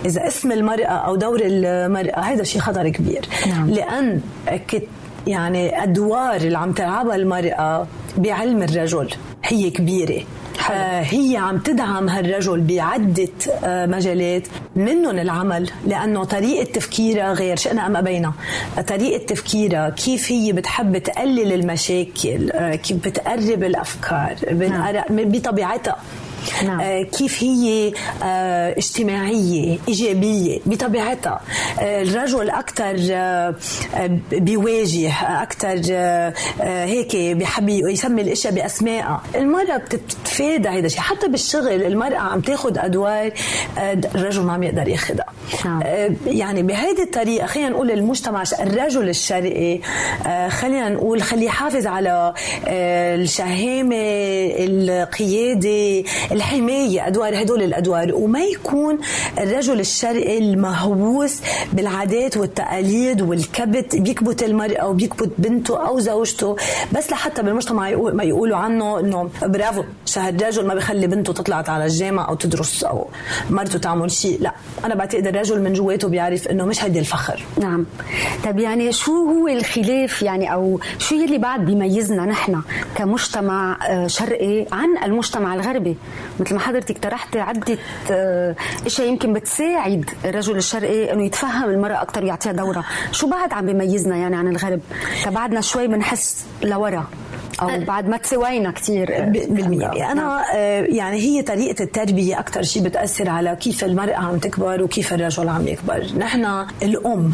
[0.06, 3.70] إذا اسم المرأة أو دور المرأة هيدا شيء خطر كبير نعم.
[3.70, 4.22] لأن
[4.68, 4.88] كت
[5.28, 7.88] يعني أدوار اللي عم تلعبها المرأة
[8.18, 9.10] بعلم الرجل.
[9.46, 10.24] هي كبيرة.
[10.72, 13.28] آه، هي عم تدعم هالرجل بعدة
[13.64, 18.34] آه، مجالات منهم العمل لأنه طريقة تفكيرها غير شئنا أم أبينا
[18.88, 25.96] طريقة تفكيرها كيف هي بتحب تقلل المشاكل آه، كيف بتقرب الأفكار بنقر- بطبيعتها.
[26.66, 26.82] نعم.
[26.82, 31.42] آه، كيف هي آه، اجتماعية إيجابية بطبيعتها
[31.80, 32.96] آه، الرجل أكثر
[34.32, 35.82] بيواجه أكثر
[36.62, 43.32] هيك بحب يسمي الأشياء بأسمائها المرأة بتتفادى هذا الشيء حتى بالشغل المرأة عم تاخذ أدوار
[44.16, 45.26] الرجل ما عم يقدر ياخذها
[45.66, 45.82] نعم.
[46.28, 49.80] يعني بهيدي الطريقة خلينا نقول المجتمع الرجل الشرقي
[50.50, 52.34] خلينا نقول خليه يحافظ على
[52.68, 53.96] الشهامة
[54.60, 56.04] القيادة
[56.38, 58.16] الحماية أدوار هدول الأدوار.
[58.16, 59.00] وما يكون
[59.40, 61.42] الرجل الشرقي المهووس
[61.74, 66.56] بالعادات والتقاليد والكبت بيكبت المرأة وبيكبت بنته أو زوجته
[66.96, 71.86] بس لحتى بالمجتمع ما يقولوا عنه إنه برافو شهد الرجل ما بيخلي بنته تطلع على
[71.86, 73.08] الجامعة أو تدرس أو
[73.50, 74.42] مرته تعمل شيء.
[74.42, 74.54] لا
[74.86, 77.44] أنا بعتقد الرجل من جواته بيعرف إنه مش هيدي الفخر.
[77.58, 77.86] نعم.
[78.46, 82.62] طب يعني شو هو الخلاف يعني أو شو يلي بعد بيميزنا نحن
[82.96, 85.98] كمجتمع آه، شرقي عن المجتمع الغربي؟
[86.40, 87.78] مثل ما حضرتك طرحتي عده
[88.12, 93.66] آه، إشياء يمكن بتساعد الرجل الشرقي إنه يتفهم المرأة أكثر ويعطيها دورها شو بعد عم
[93.66, 94.80] بيميزنا يعني عن الغرب؟
[95.28, 97.08] بعدنا شوي بنحس لورا
[97.62, 100.12] أو بعد ما تساوينا كثير بالمية.
[100.12, 105.14] أنا آه، يعني هي طريقة التربية أكثر شيء بتأثر على كيف المرأة عم تكبر وكيف
[105.14, 106.08] الرجل عم يكبر.
[106.18, 107.34] نحن الأم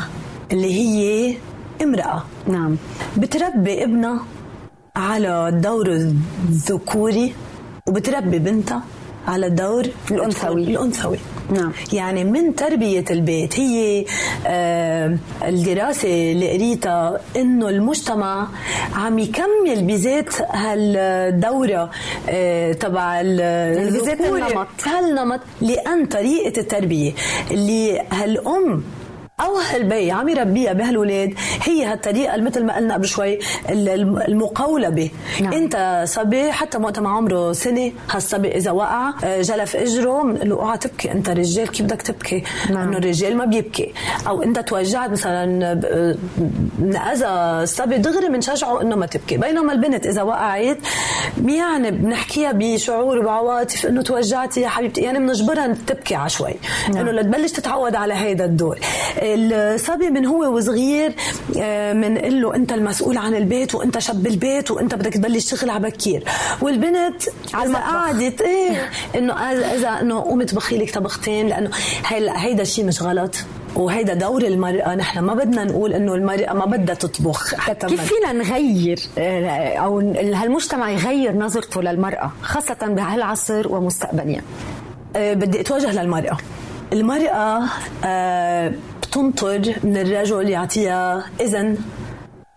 [0.51, 1.35] اللي هي
[1.83, 2.23] امرأة.
[2.47, 2.77] نعم.
[3.17, 4.19] بتربي ابنها
[4.95, 5.87] على الدور
[6.49, 7.33] الذكوري
[7.87, 8.81] وبتربي بنتها
[9.27, 10.63] على الدور الأنثوي.
[10.63, 11.17] الأنثوي
[11.49, 11.71] نعم.
[11.93, 14.05] يعني من تربية البيت هي
[14.47, 15.17] آه
[15.47, 18.47] الدراسة اللي قريتها إنه المجتمع
[18.95, 21.89] عم يكمل بذات هالدورة
[22.29, 24.21] آه تبع بذات.
[24.21, 24.67] النمط.
[24.85, 27.11] هالنمط لأن طريقة التربية
[27.51, 28.83] اللي هالأم
[29.43, 31.33] أو هالبي عم يربيها بهالولاد
[31.63, 33.39] هي هالطريقة مثل ما قلنا قبل شوي
[33.69, 35.09] ال- الم- المقولبه
[35.41, 35.53] نعم.
[35.53, 40.77] إنت صبي حتى وقت ما عمره سنة هالصبي إذا وقع جلف إجره بنقول له أوعى
[40.77, 42.87] تبكي أنت رجال كيف بدك تبكي؟ نعم.
[42.87, 43.93] إنه الرجال ما بيبكي.
[44.27, 45.45] أو أنت توجعت مثلا
[46.79, 47.25] نأذى
[47.63, 49.37] الصبي دغري بنشجعه إنه ما تبكي.
[49.37, 50.77] بينما البنت إذا وقعت
[51.45, 55.01] يعني بنحكيها بشعور وبعواطف إنه توجعتي يا حبيبتي.
[55.01, 56.53] يعني بنجبرها تبكي على شوي
[56.93, 57.07] نعم.
[57.07, 58.79] إنه لتبلش تتعود على هيدا الدور.
[59.35, 61.13] الصبي من هو وصغير
[61.93, 66.23] بنقول له أنت المسؤول عن البيت وأنت شب البيت وأنت بدك تبلش تشتغل على بكير.
[66.61, 67.23] والبنت
[67.53, 67.73] على.
[67.73, 71.69] قعدت إيه إنه إذا- إذا إنه قومي طبخي لك طبختين لأنه
[72.07, 73.35] هيدا هيدا شيء مش غلط.
[73.75, 78.31] وهيدا دور المرأة نحن ما بدنا نقول إنه المرأة ما بدها تطبخ حتى كيف فينا
[78.33, 84.41] نغير آه، أو هالمجتمع يغير نظرته للمرأة خاصة بهالعصر ومستقبليا؟
[85.15, 86.37] آه، بدي أتوجه للمرأة.
[86.93, 87.63] المرأة
[89.13, 91.25] بتنطر من الرجل يعطيها.
[91.41, 91.77] إذن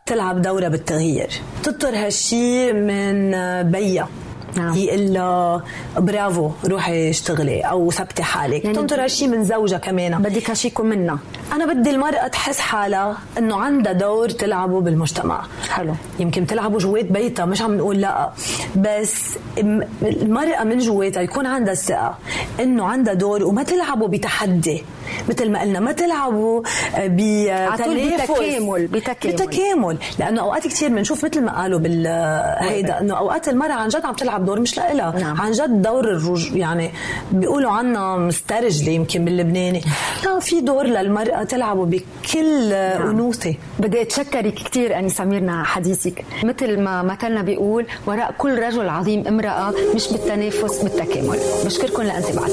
[0.07, 1.31] تلعب دورها بالتغيير.
[1.63, 3.31] تنطر هالشي من
[3.71, 4.09] بيها
[4.57, 4.75] نعم.
[4.77, 5.65] يقول لها
[5.99, 8.65] برافو روحي اشتغلي أو ثبتي حالك.
[8.65, 10.23] يعني تنطر هالشي من زوجها كمان.
[10.23, 11.19] بدك هالشي يكون منا.
[11.53, 15.45] أنا بدي المرأة تحس حالها إنه عندها دور تلعبه بالمجتمع.
[15.71, 15.95] حلو.
[16.19, 18.33] يمكن تلعبوا جوات بيتها مش عم نقول لا.
[18.77, 19.39] بس
[20.03, 22.19] المرأة من جواتها يكون عندها الثقه
[22.61, 24.85] إنه عندها دور وما تلعبوا بتحدي.
[25.29, 26.63] مثل ما قلنا ما تلعبوا
[26.95, 29.35] عطول بتنافس بتكامل- بتكامل.
[29.35, 29.99] بتكامل.
[30.19, 32.07] لأنه أوقات كثير بنشوف مثل ما قالوا بال
[32.61, 35.15] هيدا إنه أوقات المراه عن جد عم تلعب دور مش لإلها.
[35.21, 35.41] نعم.
[35.41, 36.91] عن جد دور الرج يعني
[37.33, 39.83] بيقولوا عنا مسترجلة يمكن باللبناني.
[40.25, 43.55] لا في دور للمرأة تلعبه بكل أنوثة.
[43.79, 46.25] بدي أتشكرك كثير أني سميرنا حديثك.
[46.45, 51.39] مثل ما مثلنا بيقول وراء كل رجل عظيم امرأة مش بالتنافس بالتكامل.
[51.65, 52.53] بشكركم لانتباهكم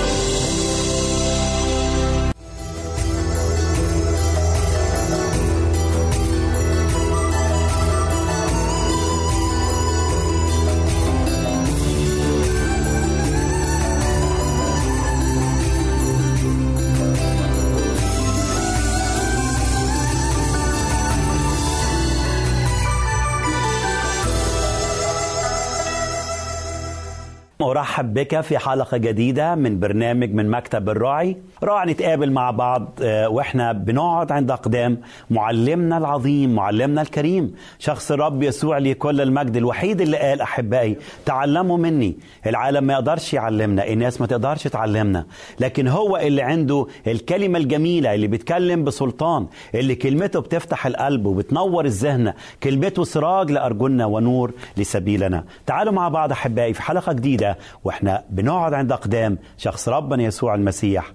[27.91, 31.37] أرحب بك في حلقة جديدة من برنامج من مكتب الراعي.
[31.63, 34.97] راح نتقابل مع بعض آه، وإحنا بنقعد عند أقدام.
[35.29, 41.77] معلمنا العظيم معلمنا الكريم شخص الرب يسوع لي كل المجد الوحيد اللي قال أحبائي تعلموا
[41.77, 42.17] مني.
[42.47, 45.25] العالم ما يقدرش يعلمنا الناس ما تقدرش تعلمنا.
[45.59, 52.33] لكن هو اللي عنده الكلمة الجميلة اللي بيتكلم بسلطان اللي كلمته بتفتح القلب وبتنور الذهن
[52.63, 55.43] كلمته سراج لأرجلنا ونور لسبيلنا.
[55.65, 57.57] تعالوا مع بعض أحبائي في حلقة جديدة.
[57.83, 61.11] وإحنا بنقعد عند أقدام شخص ربنا يسوع المسيح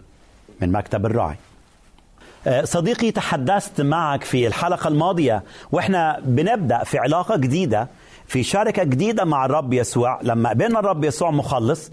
[0.60, 1.36] من مكتب الراعي
[2.46, 5.42] آه، صديقي تحدثت معك في الحلقة الماضية
[5.72, 7.88] وإحنا بنبدأ في علاقة جديدة
[8.26, 10.20] في شركة جديدة مع الرب يسوع.
[10.22, 11.90] لما قبلنا الرب يسوع مخلص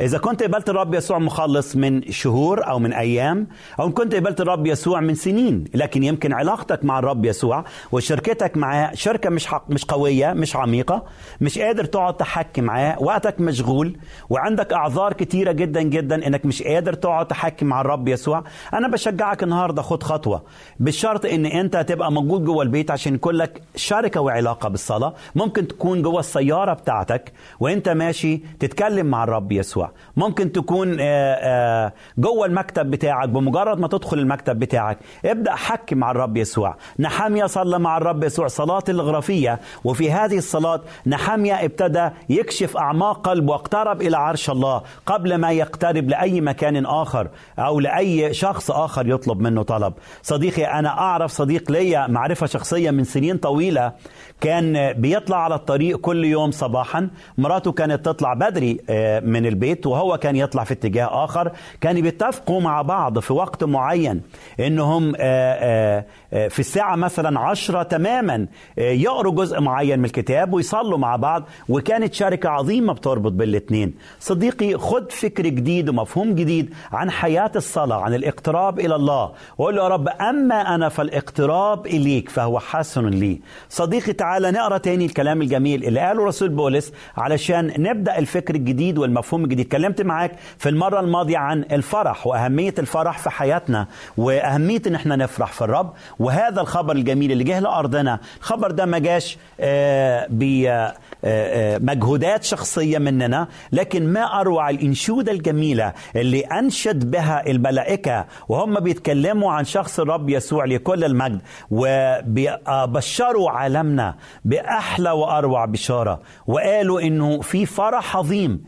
[0.00, 3.46] إذا كنت قبلت الرب يسوع مخلص من شهور أو من أيام
[3.80, 8.94] أو كنت قبلت الرب يسوع من سنين لكن يمكن علاقتك مع الرب يسوع وشركتك معاه
[8.94, 11.04] شركة مش حق مش قوية مش عميقة
[11.40, 13.96] مش قادر تقعد تحكي معاه وقتك مشغول
[14.30, 19.42] وعندك أعذار كتيرة جدا جدا إنك مش قادر تقعد تحكي مع الرب يسوع أنا بشجعك
[19.42, 20.42] النهاردة خد خطوة.
[20.80, 25.14] بالشرط إن أنت تبقى موجود جوه البيت عشان يكون لك شركة وعلاقة بالصلاة.
[25.34, 29.83] ممكن تكون جوه السيارة بتاعتك وأنت ماشي تتكلم مع الرب يسوع.
[30.16, 34.98] ممكن تكون آه، آه، جوه المكتب بتاعك بمجرد ما تدخل المكتب بتاعك.
[35.24, 36.76] ابدأ حكي مع الرب يسوع.
[36.98, 38.46] نحامية صلى مع الرب يسوع.
[38.46, 45.34] صلاة الغرفية وفي هذه الصلاة نحامية ابتدى يكشف أعماق قلبه واقترب إلى عرش الله قبل
[45.34, 47.28] ما يقترب لأي مكان آخر
[47.58, 49.92] أو لأي شخص آخر يطلب منه طلب.
[50.22, 53.92] صديقي أنا أعرف صديق ليا معرفة شخصية من سنين طويلة.
[54.40, 57.08] كان بيطلع على الطريق كل يوم صباحا.
[57.38, 59.73] مراته كانت تطلع بدري آه، من البيت.
[59.86, 64.22] وهو كان يطلع في اتجاه آخر كانوا بيتفقوا مع بعض في وقت معين
[64.60, 68.46] إنهم آه، آه، آه، في الساعة مثلا عشرة تماما
[68.78, 73.94] يقروا جزء معين من الكتاب ويصلوا مع بعض وكانت شركة عظيمة بتربط بالاثنين.
[74.20, 79.32] صديقي خد فكر جديد ومفهوم جديد عن حياة الصلاة عن الاقتراب إلى الله.
[79.58, 83.40] وقول له يا رب أما أنا فالاقتراب إليك فهو حسن لي.
[83.68, 89.44] صديقي تعالى نقرأ تاني الكلام الجميل اللي قاله رسول بولس علشان نبدأ الفكر الجديد والمفهوم
[89.44, 89.63] الجديد.
[89.64, 93.86] اتكلمت معاك في المرة الماضية عن الفرح وأهمية الفرح في حياتنا
[94.16, 95.92] وأهمية إن إحنا نفرح في الرب.
[96.18, 104.06] وهذا الخبر الجميل اللي جه لأرضنا الخبر ده ما جاش آه، بمجهودات شخصية مننا لكن
[104.12, 111.04] ما أروع الإنشودة الجميلة اللي أنشد بها الملائكة وهم بيتكلموا عن شخص الرب يسوع لكل
[111.04, 111.40] المجد
[111.70, 116.20] وبشروا عالمنا بأحلى وأروع بشارة.
[116.46, 118.64] وقالوا إنه في فرح عظيم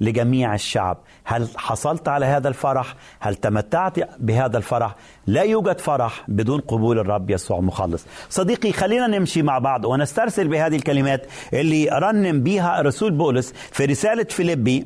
[0.00, 0.98] لجميع الشعب.
[1.24, 4.94] هل حصلت على هذا الفرح؟ هل تمتعت بهذا الفرح؟
[5.26, 10.76] لا يوجد فرح بدون قبول الرب يسوع مخلص صديقي خلينا نمشي مع بعض ونسترسل بهذه
[10.76, 14.84] الكلمات اللي رنم بيها الرسول بولس في رسالة فيليبي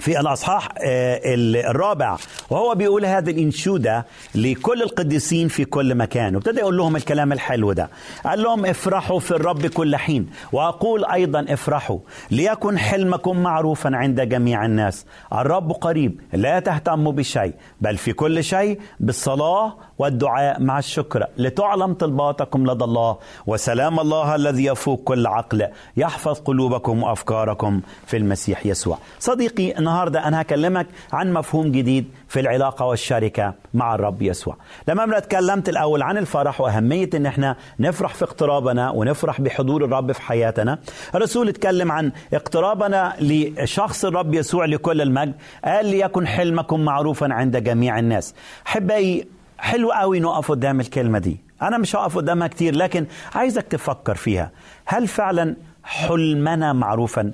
[0.00, 2.16] في الأصحاح آه، الرابع.
[2.50, 6.34] وهو بيقول هذه الإنشودة لكل القديسين في كل مكان.
[6.34, 7.90] وابتدى يقول لهم الكلام الحلو ده.
[8.24, 10.30] قال لهم افرحوا في الرب كل حين.
[10.52, 11.98] وأقول أيضا افرحوا.
[12.30, 15.06] ليكن حلمكم معروفا عند جميع الناس.
[15.32, 21.26] الرب قريب لا تهتموا بشيء بل في كل شيء بالصلاة والدعاء مع الشكر.
[21.36, 28.66] لتعلم طلباتكم لدى الله وسلام الله الذي يفوق كل عقل يحفظ قلوبكم وأفكاركم في المسيح
[28.66, 28.98] يسوع.
[29.18, 34.56] صديقي النهاردة أنا هكلمك عن مفهوم جديد في العلاقة والشركة مع الرب يسوع.
[34.88, 40.12] لما أنا اتكلمت الأول عن الفرح وأهمية أن إحنا نفرح في اقترابنا ونفرح بحضور الرب
[40.12, 40.78] في حياتنا.
[41.14, 45.34] الرسول اتكلم عن اقترابنا لشخص الرب يسوع لكل المجد
[45.64, 48.34] قال ليكن حلمكم معروفا عند جميع الناس.
[48.66, 49.26] أحبائي
[49.60, 51.40] حلو قوي نقف قدام الكلمة دي.
[51.62, 54.50] أنا مش هقف قدامها كتير لكن عايزك تفكر فيها.
[54.86, 57.32] هل فعلا حلمنا معروفا؟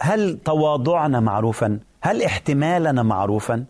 [0.00, 3.64] هل تواضعنا معروفا؟ هل احتمالنا معروفا؟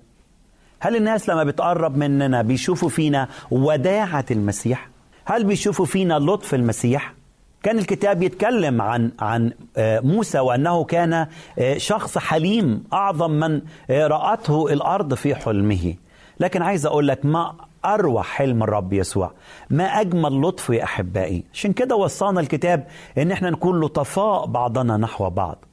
[0.81, 4.89] هل الناس لما بتقرب مننا بيشوفوا فينا وداعة المسيح؟
[5.25, 7.15] هل بيشوفوا فينا لطف المسيح؟
[7.63, 11.27] كان الكتاب يتكلم عن عن آه، موسى وأنه كان
[11.59, 13.61] آه، شخص حليم أعظم من
[13.91, 15.95] آه، رأته الأرض في حلمه.
[16.41, 19.33] لكن عايز أقول لك ما أروع حلم الرب يسوع.
[19.71, 21.45] ما أجمل لطف يا أحبائي.
[21.55, 22.87] عشان كده وصانا الكتاب
[23.19, 25.65] إن إحنا نكون لطفاء بعضنا نحو بعض.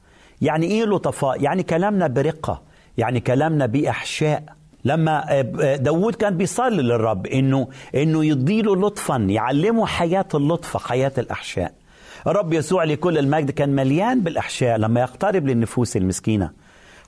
[0.42, 2.62] يعني إيه لطفاء؟ يعني كلامنا برقة.
[2.98, 4.42] يعني كلامنا بإحشاء.
[4.84, 5.40] لما
[5.76, 11.72] داود كان بيصلي للرب إنه إنه يديله لطفا يعلمه حياة اللطف حياة الأحشاء.
[12.26, 16.50] الرب يسوع لكل المجد كان مليان بالأحشاء لما يقترب للنفوس المسكينة.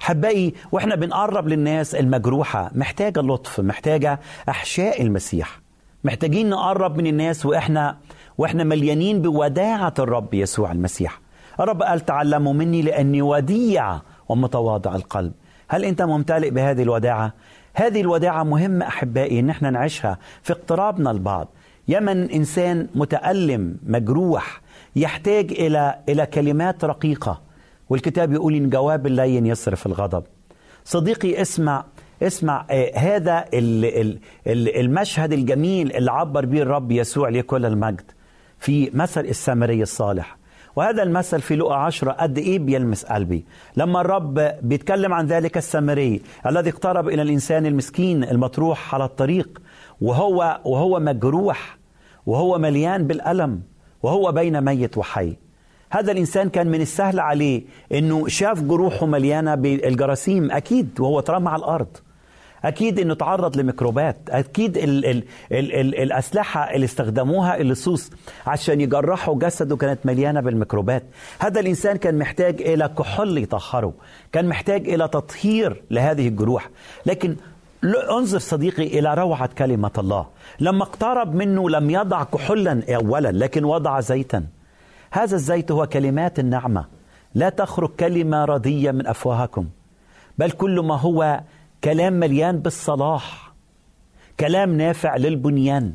[0.01, 5.61] حبائي وإحنا بنقرب للناس المجروحة محتاجة لطف محتاجة أحشاء المسيح.
[6.05, 7.97] محتاجين نقرب من الناس وإحنا
[8.39, 11.21] وإحنا مليانين بوداعة الرب يسوع المسيح.
[11.61, 15.33] الرب قال تعلموا مني لأني وديع ومتواضع القلب.
[15.69, 17.33] هل أنت ممتلئ بهذه الوداعة؟
[17.75, 21.49] هذه الوداعة مهمة أحبائي إن إحنا نعيشها في اقترابنا البعض
[21.89, 24.61] يمن إنسان متألم مجروح
[24.97, 27.48] يحتاج إلى إلى كلمات رقيقة.
[27.91, 30.25] والكتاب يقول إن جواب اللين يصرف الغضب.
[30.85, 31.85] صديقي اسمع
[32.23, 38.11] اسمع آه هذا ال ال ال المشهد الجميل اللي عبر به الرب يسوع لكل المجد
[38.59, 40.39] في مثل السامري الصالح.
[40.77, 43.45] وهذا المثل في لقا عشرة قد إيه بيلمس قلبي.
[43.77, 49.63] لما الرب بيتكلم عن ذلك السامري الذي اقترب إلى الإنسان المسكين المطروح على الطريق
[50.01, 51.79] وهو وهو مجروح
[52.27, 53.63] وهو مليان بالألم
[54.03, 55.37] وهو بين ميت وحي.
[55.91, 57.63] هذا الإنسان كان من السهل عليه
[57.93, 61.97] أنه شاف جروحه مليانة بالجراثيم أكيد وهو اترمى على الأرض.
[62.65, 68.11] أكيد أنه تعرض لميكروبات أكيد ال ال ال ال الأسلحة اللي استخدموها اللصوص
[68.47, 71.03] عشان يجرحوا جسده كانت مليانة بالميكروبات.
[71.39, 73.93] هذا الإنسان كان محتاج إلى كحول يطهره
[74.33, 76.71] كان محتاج إلى تطهير لهذه الجروح.
[77.07, 77.37] لكن
[78.11, 80.27] انظر صديقي إلى روعة كلمة الله.
[80.61, 84.45] لما اقترب منه لم يضع كحولا أولا لكن وضع زيتا.
[85.11, 86.85] هذا الزيت هو كلمات النعمة.
[87.35, 89.69] لا تخرج كلمة ردية من أفواهكم
[90.39, 91.41] بل كل ما هو
[91.85, 93.53] كلام مليان بالصلاح
[94.41, 95.93] كلام نافع للبنيان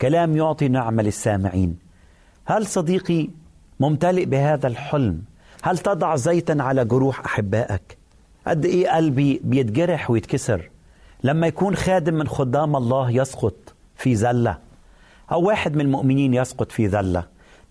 [0.00, 1.76] كلام يعطي نعمة للسامعين.
[2.44, 3.28] هل صديقي
[3.80, 5.22] ممتلئ بهذا الحلم؟
[5.62, 7.98] هل تضع زيتا على جروح أحبائك؟
[8.46, 10.70] قد إيه قلبي بيتجرح ويتكسر
[11.24, 14.58] لما يكون خادم من خدام الله يسقط في زلة
[15.32, 17.24] أو واحد من المؤمنين يسقط في ذلة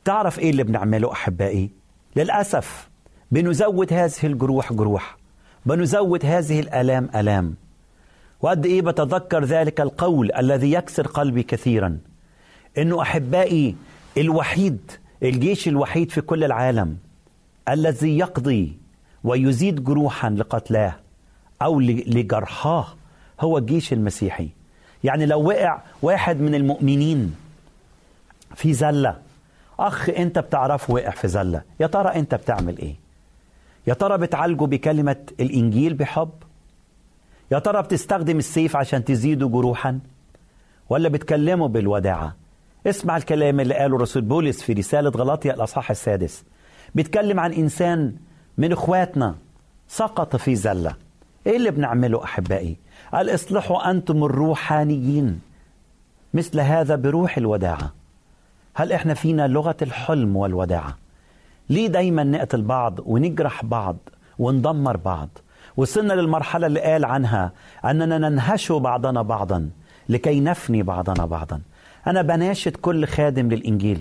[0.09, 1.69] تعرف إيه اللي بنعمله أحبائي؟
[2.15, 2.89] للأسف
[3.31, 5.17] بنزود هذه الجروح جروح
[5.65, 7.55] بنزود هذه الآلام آلام.
[8.41, 11.97] وقد إيه بتذكر ذلك القول الذي يكسر قلبي كثيرا
[12.77, 13.75] إنه أحبائي
[14.17, 14.91] الوحيد
[15.23, 16.97] الجيش الوحيد في كل العالم
[17.69, 18.77] الذي يقضي
[19.23, 20.95] ويزيد جروحا لقتلاه
[21.61, 22.87] أو لجرحاه
[23.39, 24.49] هو الجيش المسيحي.
[25.03, 27.35] يعني لو وقع واحد من المؤمنين
[28.55, 29.28] في زلة
[29.87, 31.61] أخ أنت بتعرفه وقع في زلة.
[31.79, 32.95] يا ترى أنت بتعمل إيه؟
[33.87, 36.29] يا ترى بتعالجه بكلمة الإنجيل بحب؟
[37.51, 39.99] يا ترى بتستخدم السيف عشان تزيده جروحا؟
[40.89, 42.35] ولا بتكلمه بالوداعة؟
[42.87, 46.43] اسمع الكلام اللي قاله رسول بولس في رسالة غلاطيا الأصحاح السادس.
[46.95, 48.15] بيتكلم عن إنسان
[48.57, 49.35] من إخواتنا
[49.87, 50.95] سقط في زلة.
[51.47, 52.77] إيه اللي بنعمله أحبائي؟
[53.13, 55.39] قال اصلحوا أنتم الروحانيين
[56.33, 57.98] مثل هذا بروح الوداعة.
[58.75, 60.97] هل إحنا فينا لغة الحلم والوداعة؟
[61.69, 63.97] ليه دايما نقتل بعض ونجرح بعض
[64.39, 65.29] وندمر بعض؟
[65.77, 67.51] وصلنا للمرحلة اللي قال عنها
[67.85, 69.69] أننا ننهش بعضنا بعضا
[70.09, 71.61] لكي نفني بعضنا بعضا.
[72.07, 73.99] أنا بناشد كل خادم للإنجيل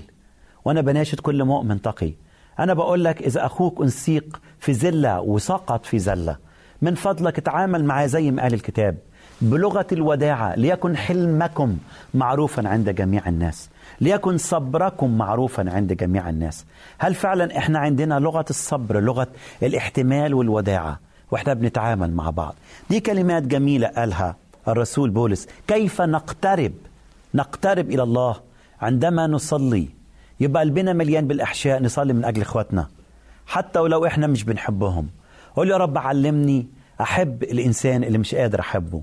[0.64, 2.12] وأنا بناشد كل مؤمن تقي.
[2.58, 6.36] أنا بقول لك إذا أخوك أنسيق في زلة وسقط في زلة
[6.82, 8.96] من فضلك اتعامل معاه زي ما قال الكتاب.
[9.40, 11.76] بلغة الوداعة ليكن حلمكم
[12.14, 13.68] معروفا عند جميع الناس
[14.00, 16.66] ليكن صبركم معروفا عند جميع الناس.
[16.98, 19.26] هل فعلا إحنا عندنا لغة الصبر لغة
[19.62, 22.54] الاحتمال والوداعة؟ وإحنا بنتعامل مع بعض.
[22.90, 24.36] دي كلمات جميلة قالها
[24.68, 25.48] الرسول بولس.
[25.68, 26.72] كيف نقترب؟
[27.34, 28.36] نقترب إلى الله
[28.80, 29.88] عندما نصلي.
[30.40, 32.88] يبقى قلبنا مليان بالإحشاء نصلي من أجل إخواتنا.
[33.46, 35.08] حتى ولو إحنا مش بنحبهم.
[35.56, 36.66] قول يا رب علمني
[37.00, 39.02] أحب الإنسان اللي مش قادر أحبه.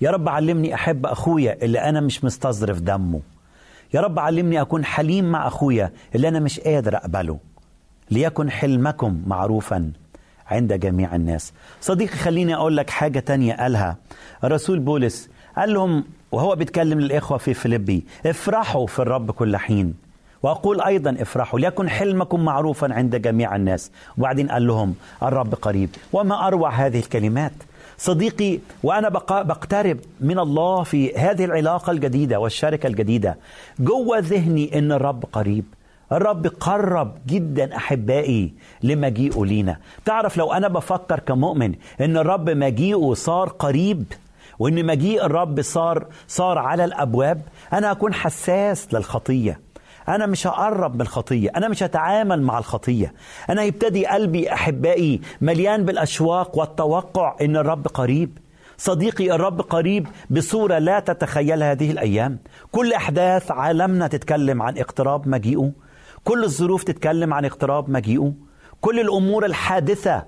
[0.00, 3.20] يا رب علمني أحب أخويا اللي أنا مش مستظرف دمه.
[3.94, 7.38] يا رب علمني أكون حليم مع أخويا اللي أنا مش قادر أقبله.
[8.10, 9.92] ليكن حلمكم معروفا
[10.46, 11.52] عند جميع الناس.
[11.80, 13.96] صديقي خليني أقول لك حاجة تانية قالها
[14.44, 15.28] الرسول بولس.
[15.56, 19.94] قال لهم وهو بيتكلم للإخوة في فيليبي افرحوا في الرب كل حين.
[20.42, 23.90] وأقول أيضا افرحوا ليكن حلمكم معروفا عند جميع الناس.
[24.18, 25.90] وبعدين قال لهم الرب قريب.
[26.12, 27.52] وما أروع هذه الكلمات.
[28.00, 33.38] صديقي وأنا بقترب من الله في هذه العلاقة الجديدة والشركة الجديدة.
[33.78, 35.64] جوه ذهني إن الرب قريب.
[36.12, 39.76] الرب قرب جدا أحبائي لمجيئه لينا.
[40.04, 44.04] تعرف لو أنا بفكر كمؤمن إن الرب مجيئه صار قريب
[44.58, 47.42] وإن مجيء الرب صار صار على الأبواب
[47.72, 49.60] أنا أكون حساس للخطية.
[50.08, 53.12] أنا مش هقرب من الخطية أنا مش هتعامل مع الخطية.
[53.50, 58.38] أنا يبتدي قلبي أحبائي مليان بالأشواق والتوقع إن الرب قريب.
[58.78, 62.38] صديقي الرب قريب بصورة لا تتخيلها هذه الأيام.
[62.72, 65.72] كل أحداث عالمنا تتكلم عن اقتراب مجيئه.
[66.24, 68.32] كل الظروف تتكلم عن اقتراب مجيئه.
[68.80, 70.24] كل الأمور الحادثة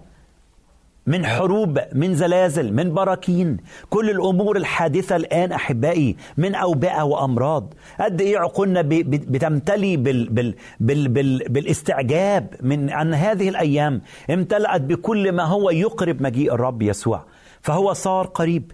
[1.07, 3.57] من حروب من زلازل من براكين.
[3.91, 7.75] كل الأمور الحادثة الآن أحبائي من أوبئة وأمراض.
[8.01, 14.03] قد إيه عقولنا بتمتلي بال بال بال بال بالاستعجاب من ان هذه الأيام.
[14.31, 17.25] امتلأت بكل ما هو يقرب مجيء الرب يسوع.
[17.61, 18.73] فهو صار قريب.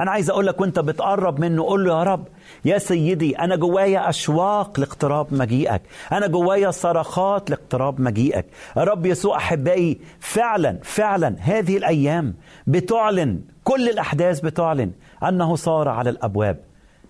[0.00, 2.24] أنا عايز أقول لك وأنت بتقرب منه قول له يا رب
[2.64, 5.82] يا سيدي أنا جوايا أشواق لاقتراب مجيئك
[6.12, 8.46] أنا جوايا صرخات لاقتراب مجيئك.
[8.76, 12.34] يا رب يسوع أحبائي فعلا فعلا هذه الأيام
[12.66, 14.90] بتعلن كل الأحداث بتعلن
[15.28, 16.58] أنه صار على الأبواب.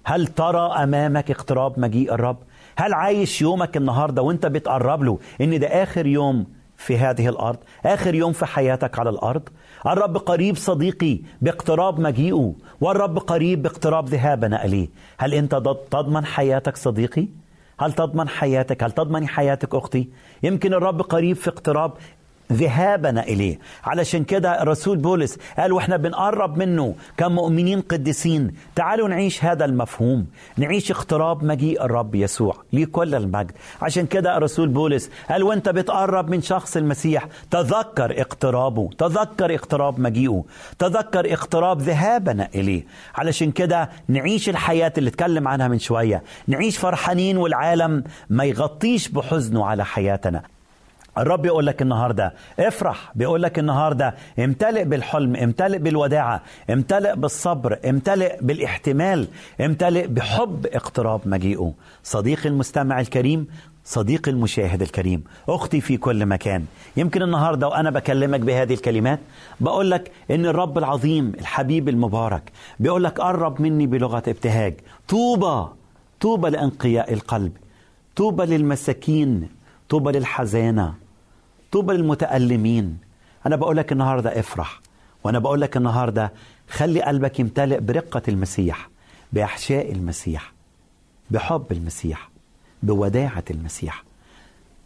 [0.04, 2.36] هل ترى أمامك اقتراب مجيء الرب؟
[2.76, 8.14] هل عايش يومك النهارده وأنت بتقرب له إن ده آخر يوم في هذه الأرض آخر
[8.14, 9.42] يوم في حياتك على الأرض؟
[9.86, 14.88] الرب قريب صديقي باقتراب مجيئه والرب قريب باقتراب ذهابنا إليه.
[15.18, 15.54] هل أنت
[15.90, 17.26] تضمن حياتك صديقي؟
[17.80, 20.08] هل تضمن حياتك؟ هل تضمني حياتك أختي؟
[20.42, 21.92] يمكن الرب قريب في اقتراب
[22.52, 23.58] ذهابنا إليه.
[23.84, 28.54] علشان كده الرسول بولس قال وإحنا بنقرب منه كمؤمنين قديسين.
[28.74, 30.26] تعالوا نعيش هذا المفهوم.
[30.56, 33.52] نعيش اقتراب مجيء الرب يسوع ليه كل المجد.
[33.82, 37.28] عشان كده الرسول بولس قال وأنت بتقرب من شخص المسيح.
[37.50, 38.90] تذكر اقترابه.
[38.98, 40.44] تذكر اقتراب مجيئه.
[40.78, 42.84] تذكر اقتراب ذهابنا إليه.
[43.14, 46.22] علشان كده نعيش الحياة اللي اتكلم عنها من شوية.
[46.46, 50.53] نعيش فرحانين والعالم ما يغطيش بحزنه على حياتنا.
[51.18, 58.36] الرب يقول لك النهارده افرح بيقول لك النهارده امتلئ بالحلم امتلئ بالوداعة امتلئ بالصبر امتلئ
[58.40, 59.28] بالاحتمال
[59.60, 61.72] امتلئ بحب اقتراب مجيئه.
[62.02, 63.46] صديقي المستمع الكريم
[63.84, 66.64] صديقي المشاهد الكريم أختي في كل مكان.
[66.96, 69.20] يمكن النهارده وأنا بكلمك بهذه الكلمات
[69.60, 74.74] بقول لك إن الرب العظيم الحبيب المبارك بيقول لك قرب مني بلغة ابتهاج.
[75.08, 75.68] طوبى
[76.20, 77.52] طوبى لأنقياء القلب.
[78.16, 79.48] طوبى للمساكين
[79.88, 81.03] طوبى للحزانة.
[81.74, 82.98] طوبى للمتألمين.
[83.46, 84.80] أنا بقول لك النهاردة افرح
[85.24, 86.32] وأنا بقول لك النهاردة
[86.70, 88.88] خلي قلبك يمتلئ برقة المسيح
[89.32, 90.52] بأحشاء المسيح
[91.30, 92.30] بحب المسيح
[92.82, 94.04] بوداعة المسيح.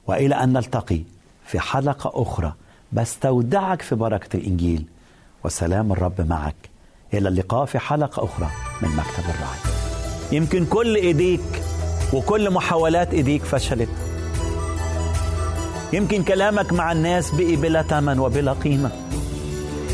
[0.07, 1.01] وإلى أن نلتقي
[1.47, 2.53] في حلقة أخرى
[2.93, 4.84] بستودعك في بركة الإنجيل.
[5.45, 6.70] وسلام الرب معك.
[7.14, 8.51] إلى اللقاء في حلقة أخرى
[8.82, 9.59] من مكتب الراعي
[10.32, 11.62] يمكن كل إيديك
[12.12, 14.07] وكل محاولات إيديك فشلت.
[15.93, 18.91] يمكن كلامك مع الناس بقي بلا ثمن وبلا قيمة.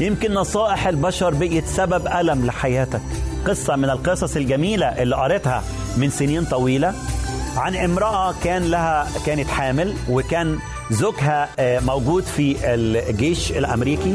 [0.01, 3.01] يمكن نصائح البشر بقيت سبب ألم لحياتك.
[3.47, 5.63] قصة من القصص الجميلة اللي قريتها
[5.97, 6.95] من سنين طويلة
[7.57, 10.59] عن امرأة كان لها كانت حامل وكان
[10.91, 14.15] زوجها آه، موجود في الجيش الأمريكي.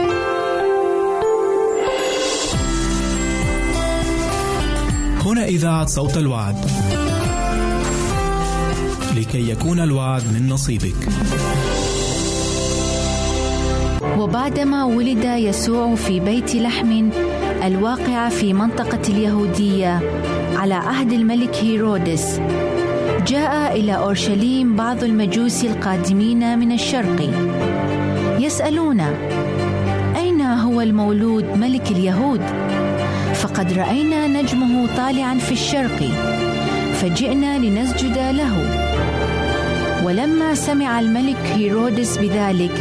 [5.25, 6.55] هنا إذاعة صوت الوعد.
[9.15, 10.95] لكي يكون الوعد من نصيبك.
[14.17, 17.09] وبعدما ولد يسوع في بيت لحم
[17.63, 20.01] الواقع في منطقة اليهودية
[20.55, 22.39] على عهد الملك هيرودس.
[23.27, 27.29] جاء إلى أورشليم بعض المجوس القادمين من الشرق.
[28.39, 28.99] يسألون
[30.15, 32.41] أين هو المولود ملك اليهود؟
[33.41, 36.09] فقد رأينا نجمه طالعا في الشرق
[36.93, 38.55] فجئنا لنسجد له.
[40.03, 42.71] ولما سمع الملك هيرودس بذلك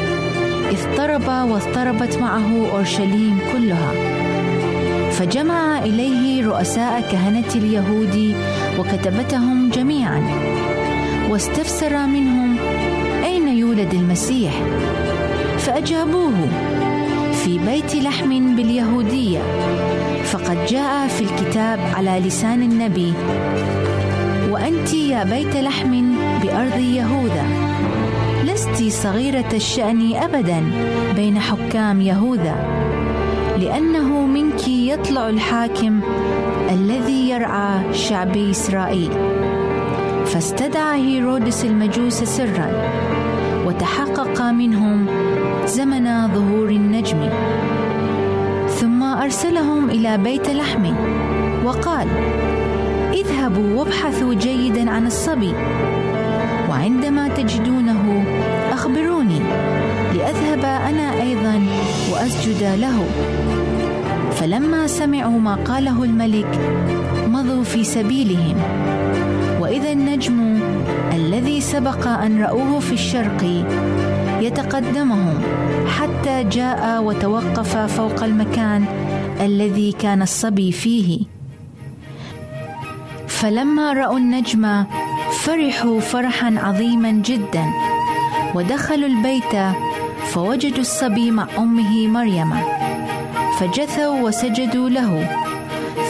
[0.71, 3.93] اضطرب واضطربت معه أورشليم كلها.
[5.11, 8.35] فجمع إليه رؤساء كهنة اليهود
[8.79, 10.23] وكتبتهم جميعا.
[11.31, 12.57] واستفسر منهم
[13.25, 14.53] أين يولد المسيح؟
[15.59, 16.35] فأجابوه
[17.45, 19.41] في بيت لحم باليهودية.
[20.25, 23.13] فقد جاء في الكتاب على لسان النبي.
[24.51, 27.45] وأنت يا بيت لحم بأرض يهوذا.
[28.45, 30.65] لست صغيرة الشأن ابدا
[31.17, 32.55] بين حكام يهوذا.
[33.59, 36.01] لأنه منك يطلع الحاكم
[36.71, 39.11] الذي يرعى شعب إسرائيل.
[40.27, 42.71] فاستدعى هيرودس المجوس سرا
[43.67, 45.07] وتحقق منهم
[45.67, 47.29] زمن ظهور النجم.
[49.21, 50.85] ثم ارسلهم إلى بيت لحم.
[51.65, 52.09] وقال
[53.13, 55.53] اذهبوا وابحثوا جيدا عن الصبي.
[56.71, 58.25] وعندما تجدونه
[58.73, 59.41] أخبروني.
[60.15, 61.63] لأذهب أنا أيضا
[62.13, 63.05] وأسجد له.
[64.33, 66.59] فلما سمعوا ما قاله الملك
[67.29, 68.57] مضوا في سبيلهم.
[69.61, 70.61] وإذا النجم
[71.13, 73.65] الذي سبق أن رأوه في الشرق
[74.41, 75.39] يتقدمهم
[75.87, 79.00] حتى جاء وتوقف فوق المكان
[79.41, 81.21] الذي كان الصبي فيه.
[83.29, 84.85] فلما رأوا النجم
[85.33, 87.65] فرحوا فرحا عظيما جدا
[88.55, 89.55] ودخلوا البيت
[90.33, 92.53] فوجدوا الصبي مع أمه مريم.
[93.59, 95.29] فجثوا وسجدوا له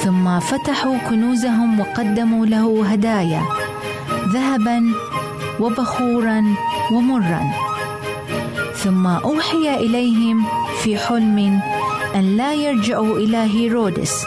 [0.02, 3.42] ثم فتحوا كنوزهم وقدموا له هدايا
[4.32, 4.92] ذهبا
[5.60, 6.54] وبخورا
[6.92, 7.42] ومرا.
[8.74, 10.44] ثم أوحي إليهم
[10.82, 11.60] في حلم
[12.14, 14.24] أن لا يرجعوا إلى هيرودس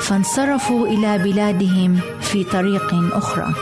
[0.00, 3.54] فانصرفوا إلى بلادهم في طريق أخرى.